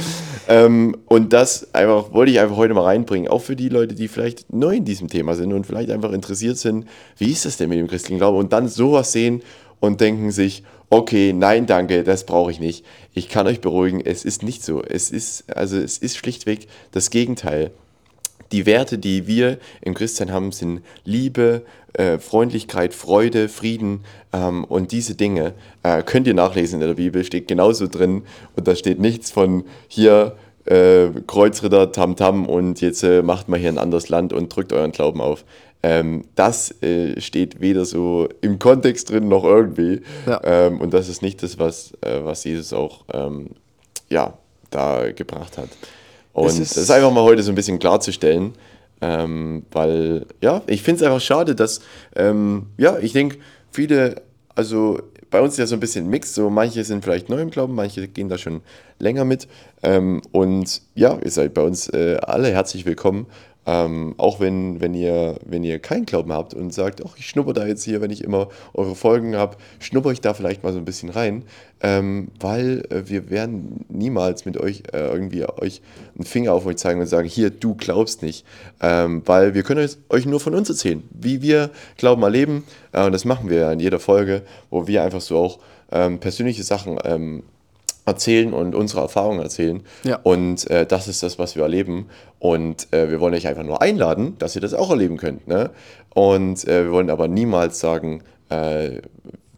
[0.47, 4.07] ähm, und das einfach wollte ich einfach heute mal reinbringen, auch für die Leute, die
[4.07, 6.86] vielleicht neu in diesem Thema sind und vielleicht einfach interessiert sind,
[7.17, 8.38] wie ist das denn mit dem christlichen Glauben?
[8.38, 9.41] Und dann sowas sehen
[9.79, 12.86] und denken sich, okay, nein, danke, das brauche ich nicht.
[13.13, 14.84] Ich kann euch beruhigen, es ist nicht so.
[14.84, 17.71] Es ist, also es ist schlichtweg das Gegenteil
[18.52, 24.91] die Werte, die wir im Christsein haben, sind Liebe, äh, Freundlichkeit, Freude, Frieden ähm, und
[24.91, 28.24] diese Dinge äh, könnt ihr nachlesen in der Bibel, steht genauso drin
[28.56, 30.36] und da steht nichts von hier
[30.66, 34.91] äh, Kreuzritter, Tamtam und jetzt äh, macht mal hier ein anderes Land und drückt euren
[34.91, 35.43] Glauben auf.
[35.84, 40.02] Ähm, das äh, steht weder so im Kontext drin noch irgendwie.
[40.28, 40.39] Ja.
[40.43, 43.49] Ähm, und das ist nicht das, was, äh, was Jesus auch ähm,
[44.10, 44.38] ja,
[44.70, 45.70] da gebracht hat.
[46.34, 48.53] Und das ist, das ist einfach mal heute so ein bisschen klarzustellen,
[49.01, 51.82] ähm, weil, ja, ich finde es einfach schade, dass,
[52.15, 53.38] ähm, ja, ich denke,
[53.71, 54.21] viele,
[54.55, 54.99] also
[55.32, 57.73] bei uns ist ja so ein bisschen Mix, so manche sind vielleicht neu im Glauben,
[57.73, 58.61] manche gehen da schon
[58.99, 59.47] länger mit.
[59.82, 63.27] Ähm, und ja, ihr seid bei uns äh, alle herzlich willkommen.
[63.68, 67.53] Ähm, auch wenn, wenn, ihr, wenn ihr keinen Glauben habt und sagt, ach, ich schnupper
[67.53, 70.80] da jetzt hier, wenn ich immer eure Folgen habe, schnupper ich da vielleicht mal so
[70.80, 71.43] ein bisschen rein,
[71.82, 75.82] ähm, weil äh, wir werden niemals mit euch äh, irgendwie euch
[76.16, 78.45] einen Finger auf euch zeigen und sagen, hier, du glaubst nicht,
[78.82, 82.64] ähm, weil wir können euch nur von uns erzählen, wie wir Glauben erleben.
[82.93, 84.41] Äh, und das machen wir ja in jeder Folge,
[84.72, 85.59] wo wir einfach so auch
[85.91, 87.43] ähm, persönliche Sachen ähm,
[88.06, 89.82] erzählen und unsere Erfahrungen erzählen.
[90.04, 90.20] Ja.
[90.24, 92.08] Und äh, das ist das, was wir erleben.
[92.39, 95.47] Und äh, wir wollen euch einfach nur einladen, dass ihr das auch erleben könnt.
[95.47, 95.70] Ne?
[96.10, 99.02] Und äh, wir wollen aber niemals sagen, äh,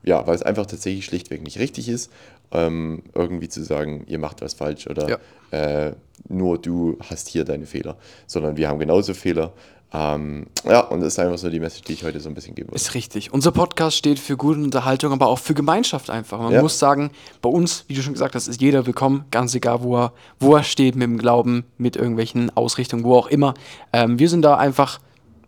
[0.04, 2.12] ja, weil es einfach tatsächlich schlichtweg nicht richtig ist,
[2.52, 5.18] ähm, irgendwie zu sagen, ihr macht was falsch oder ja.
[5.52, 5.94] Äh,
[6.30, 9.54] nur du hast hier deine Fehler, sondern wir haben genauso Fehler
[9.96, 12.56] ähm, ja, und das ist einfach so die Message, die ich heute so ein bisschen
[12.56, 12.76] geben würde.
[12.78, 13.32] Ist richtig.
[13.32, 16.39] Unser Podcast steht für gute Unterhaltung, aber auch für Gemeinschaft einfach.
[16.39, 16.64] Man ja.
[16.64, 17.12] muss sagen,
[17.44, 20.56] bei uns, wie du schon gesagt hast, ist jeder willkommen, ganz egal, wo er, wo
[20.56, 23.54] er steht mit dem Glauben, mit irgendwelchen Ausrichtungen, wo auch immer.
[23.91, 25.00] Ähm, wir sind da einfach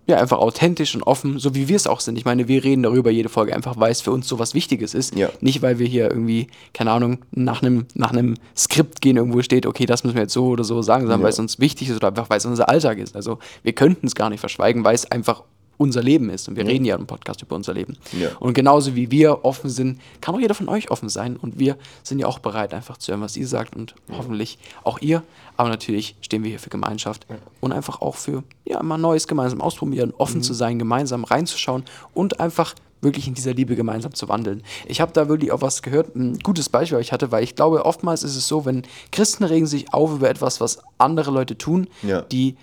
[0.08, 2.18] ja, einfach authentisch und offen, so wie wir es auch sind.
[2.18, 4.93] Ich meine, wir reden darüber jede Folge einfach, weil es für uns so was Wichtiges
[4.93, 5.16] ist.
[5.16, 5.30] Ja.
[5.41, 8.14] Nicht, weil wir hier irgendwie, keine Ahnung, nach einem, nach
[8.56, 11.24] Skript gehen, irgendwo steht, okay, das müssen wir jetzt so oder so sagen, sondern Ja.
[11.24, 13.16] weil es uns wichtig ist oder einfach, weil es unser Alltag ist.
[13.16, 15.43] Also wir könnten es gar nicht verschweigen, weil es einfach
[15.78, 16.47] unser Leben ist.
[16.47, 17.97] Und wir reden ja im Podcast über unser Leben.
[18.19, 18.30] Ja.
[18.39, 21.36] Und genauso wie wir offen sind, kann auch jeder von euch offen sein.
[21.38, 24.99] Und wir sind ja auch bereit, einfach zu hören, was ihr sagt und hoffentlich auch
[24.99, 25.23] ihr.
[25.57, 27.26] Aber natürlich stehen wir hier für Gemeinschaft
[27.61, 32.39] und einfach auch für ja, mal Neues gemeinsam ausprobieren, offen zu sein, gemeinsam reinzuschauen und
[32.39, 34.63] einfach wirklich in dieser Liebe gemeinsam zu wandeln.
[34.88, 37.55] Ich habe da wirklich auch was gehört, ein gutes Beispiel, was ich hatte, weil ich
[37.55, 41.57] glaube, oftmals ist es so, wenn Christen regen sich auf über etwas, was andere Leute
[41.57, 42.21] tun, Ja.
[42.21, 42.55] die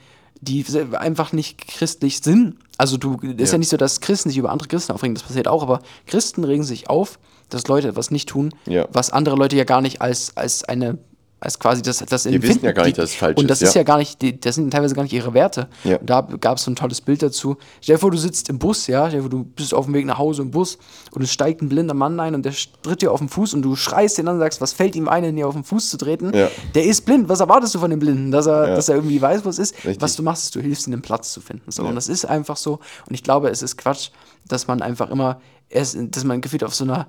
[0.44, 0.64] die
[0.98, 2.56] einfach nicht christlich sind.
[2.82, 3.52] Also du, es ist ja.
[3.52, 3.58] Ja.
[3.58, 6.64] nicht so, dass Christen sich über andere Christen aufregen, das passiert auch, aber Christen regen
[6.64, 8.88] sich auf, dass Leute etwas nicht tun, Ja.
[8.92, 10.98] was andere Leute ja gar nicht als, als eine,
[11.44, 13.70] als quasi das, das Die wissen ja gar nicht, dass es falsch Und das ist,
[13.70, 13.80] ist ja.
[13.80, 15.68] ja gar nicht, das sind teilweise gar nicht ihre Werte.
[15.82, 15.96] Ja.
[15.96, 17.56] Und da gab es so ein tolles Bild dazu.
[17.80, 19.94] Stell dir vor, du sitzt im Bus, ja, stell dir vor, du bist auf dem
[19.94, 20.78] Weg nach Hause im Bus
[21.10, 23.62] und es steigt ein blinder Mann ein und der tritt dir auf den Fuß und
[23.62, 25.96] du schreist den an und sagst, was fällt ihm ein, dir auf den Fuß zu
[25.96, 26.32] treten?
[26.32, 26.48] Ja.
[26.76, 28.30] Der ist blind, was erwartest du von dem Blinden?
[28.30, 28.74] Dass er, Ja.
[28.76, 29.84] dass er irgendwie weiß, was es ist?
[29.84, 30.00] Richtig.
[30.00, 31.70] Was du machst, ist, du hilfst ihm, einen Platz zu finden.
[31.72, 31.82] So.
[31.84, 32.74] Und das ist einfach so.
[33.08, 34.10] Und ich glaube, es ist Quatsch,
[34.46, 35.40] dass man einfach immer,
[35.70, 37.08] dass man gefühlt auf so einer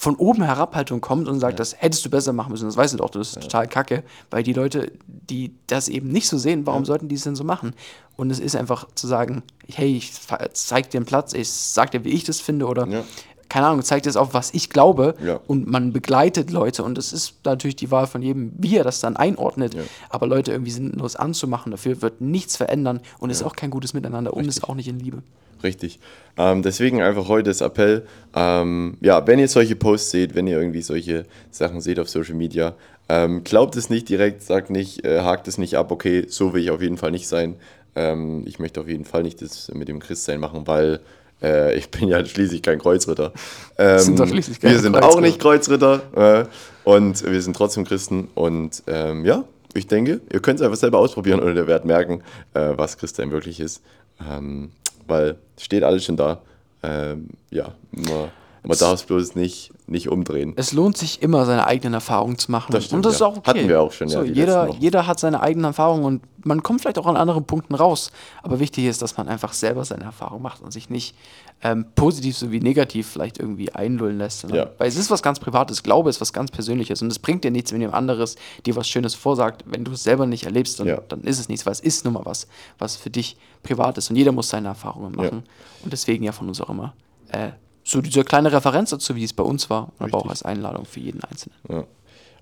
[0.00, 2.64] von oben Herabhaltung kommt und sagt, das hättest du besser machen müssen.
[2.64, 6.26] Das weißt du doch, das ist total kacke, weil die Leute, die das eben nicht
[6.26, 7.74] so sehen, warum sollten die es denn so machen?
[8.16, 10.12] Und es ist einfach zu sagen, hey, ich
[10.54, 13.04] zeig dir einen Platz, ich sag dir, wie ich das finde oder Ja.
[13.50, 15.40] Keine Ahnung, zeig dir das auf, was ich glaube Ja.
[15.46, 19.00] und man begleitet Leute und es ist natürlich die Wahl von jedem, wie er das
[19.00, 19.82] dann einordnet, Ja.
[20.08, 24.32] aber Leute irgendwie sinnlos anzumachen, dafür wird nichts verändern und ist auch kein gutes Miteinander
[24.32, 25.22] und ist auch nicht in Liebe.
[25.62, 25.98] Richtig.
[26.38, 28.06] Ähm, deswegen einfach heute das Appell.
[28.34, 32.34] Ähm, ja, wenn ihr solche Posts seht, wenn ihr irgendwie solche Sachen seht auf Social
[32.34, 32.74] Media,
[33.10, 36.62] ähm, glaubt es nicht direkt, sagt nicht, äh, hakt es nicht ab, okay, so will
[36.62, 37.56] ich auf jeden Fall nicht sein.
[37.94, 41.00] Ähm, ich möchte auf jeden Fall nicht das mit dem Christsein machen, weil
[41.42, 43.32] äh, ich bin ja schließlich kein Kreuzritter.
[43.78, 45.16] Ähm, Sind doch schließlich keine wir sind Kreuzritter.
[45.16, 48.28] auch nicht Kreuzritter äh, und wir sind trotzdem Christen.
[48.34, 52.22] Und ähm, ja, ich denke, ihr könnt es einfach selber ausprobieren und ihr werdet merken,
[52.54, 53.82] äh, was Christsein wirklich ist.
[54.28, 54.70] Ähm,
[55.06, 56.40] weil steht alles schon da.
[56.82, 58.30] Ähm, ja, man,
[58.62, 60.52] man darf es bloß nicht, nicht umdrehen.
[60.56, 62.72] Es lohnt sich immer, seine eigenen Erfahrungen zu machen.
[62.72, 63.26] Das stimmt, und das ist ja.
[63.26, 63.50] auch okay.
[63.50, 66.62] Hatten wir auch schon, ja, so, die jeder, jeder hat seine eigenen Erfahrungen und man
[66.62, 68.10] kommt vielleicht auch an anderen Punkten raus.
[68.42, 71.14] Aber wichtig ist, dass man einfach selber seine Erfahrungen macht und sich nicht
[71.62, 74.48] ähm, positiv sowie negativ vielleicht irgendwie einlullen lässt.
[74.50, 74.70] Ja.
[74.78, 75.82] Weil es ist was ganz Privates.
[75.82, 77.02] Glaube ist was ganz Persönliches.
[77.02, 79.64] Und es bringt dir nichts, wenn jemand anderes dir was Schönes vorsagt.
[79.66, 81.00] Wenn du es selber nicht erlebst, dann, Ja.
[81.08, 82.46] dann ist es nichts, weil es ist nun mal was,
[82.78, 84.08] was für dich privat ist.
[84.10, 85.42] Und jeder muss seine Erfahrungen machen.
[85.82, 86.94] Und deswegen ja von uns auch immer
[87.32, 87.50] äh,
[87.84, 91.00] so diese kleine Referenz dazu, wie es bei uns war, aber auch als Einladung für
[91.00, 91.56] jeden Einzelnen.
[91.68, 91.84] Ja.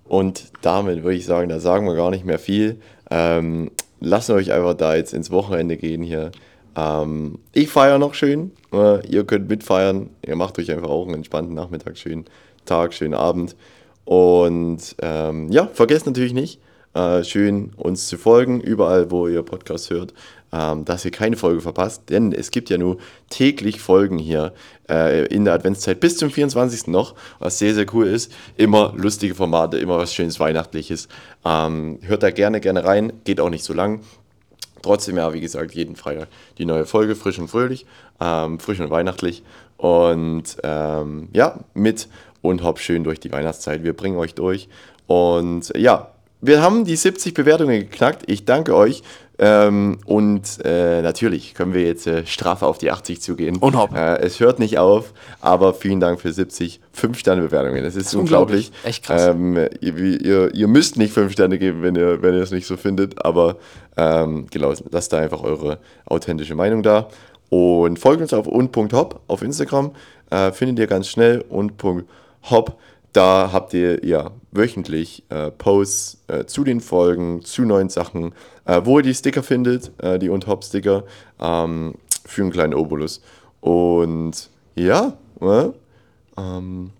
[0.05, 2.81] Und damit würde ich sagen, da sagen wir gar nicht mehr viel.
[3.11, 6.31] Ähm, lassen euch einfach da jetzt ins Wochenende gehen hier.
[6.75, 8.51] Ähm, ich feiere noch schön.
[8.73, 10.09] Äh, ihr könnt mitfeiern.
[10.25, 12.25] Ihr macht euch einfach auch einen entspannten Nachmittag, schönen
[12.65, 13.55] Tag, schönen Abend.
[14.05, 16.59] Und ähm, ja, vergesst natürlich nicht,
[16.93, 20.13] äh, schön uns zu folgen, überall, wo ihr Podcast hört,
[20.51, 22.09] ähm, dass ihr keine Folge verpasst.
[22.09, 22.97] Denn es gibt ja nur
[23.29, 24.53] täglich Folgen hier
[24.89, 26.87] äh, in der Adventszeit bis zum 24.
[26.87, 28.31] noch, was sehr, sehr cool ist.
[28.57, 31.07] Immer lustige Formate, immer was Schönes Weihnachtliches.
[31.45, 33.13] Ähm, hört da gerne, gerne rein.
[33.23, 34.01] Geht auch nicht so lang.
[34.81, 37.85] Trotzdem, ja, wie gesagt, jeden Freitag die neue Folge, frisch und fröhlich,
[38.19, 39.43] ähm, frisch und weihnachtlich.
[39.77, 42.07] Und ähm, ja, mit
[42.41, 43.83] und hopp schön durch die Weihnachtszeit.
[43.83, 44.69] Wir bringen euch durch.
[45.07, 46.11] Und ja,
[46.41, 48.23] wir haben die 70 Bewertungen geknackt.
[48.27, 49.03] Ich danke euch.
[49.41, 53.55] Ähm, und äh, natürlich können wir jetzt äh, straff auf die 80 zugehen.
[53.57, 53.95] Und hopp.
[53.95, 57.81] Äh, es hört nicht auf, aber vielen Dank für 70 5-Sterne-Bewertungen.
[57.81, 58.67] Das ist, unglaublich.
[58.67, 58.89] unglaublich.
[58.89, 59.27] Echt krass.
[59.27, 62.67] Ähm, ihr, ihr, ihr müsst nicht 5 Sterne geben, wenn ihr, wenn ihr es nicht
[62.67, 63.55] so findet, aber
[63.95, 67.07] ähm, genau, lasst da einfach eure authentische Meinung da.
[67.49, 69.91] Und folgt uns auf und.hop auf Instagram.
[70.29, 72.77] Äh, findet ihr ganz schnell und.hop.
[73.13, 78.33] Da habt ihr ja wöchentlich äh, Posts äh, zu den Folgen, zu neuen Sachen,
[78.65, 81.03] äh, wo ihr die Sticker findet, äh, die und-hop-Sticker,
[81.39, 81.95] ähm,
[82.25, 83.21] für einen kleinen Obolus.
[83.61, 85.69] Und ja, äh,
[86.37, 86.91] ähm,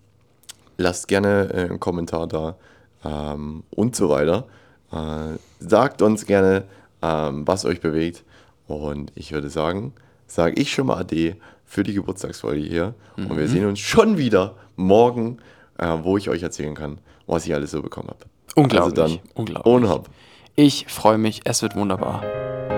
[0.78, 2.56] lasst gerne äh, einen Kommentar da
[3.04, 4.46] ähm, und so weiter.
[4.92, 6.64] Äh, sagt uns gerne,
[7.02, 8.24] ähm, was euch bewegt.
[8.66, 9.92] Und ich würde sagen,
[10.26, 12.94] sage ich schon mal Ade für die Geburtstagsfolge hier.
[13.16, 15.38] Und wir sehen uns schon wieder morgen,
[15.80, 18.24] äh, wo ich euch erzählen kann, was ich alles so bekommen habe.
[18.54, 19.74] Unglaublich, Also dann, unglaublich.
[19.74, 20.08] Und hopp.
[20.56, 22.22] Ich freue mich, es wird wunderbar.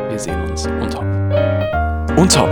[0.09, 1.05] Wir sehen uns und top.
[2.19, 2.51] Und top.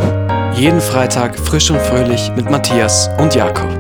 [0.55, 3.71] Jeden Freitag frisch und fröhlich mit Matthias und Jakob.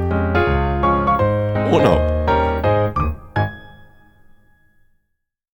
[1.73, 2.20] Und hopp.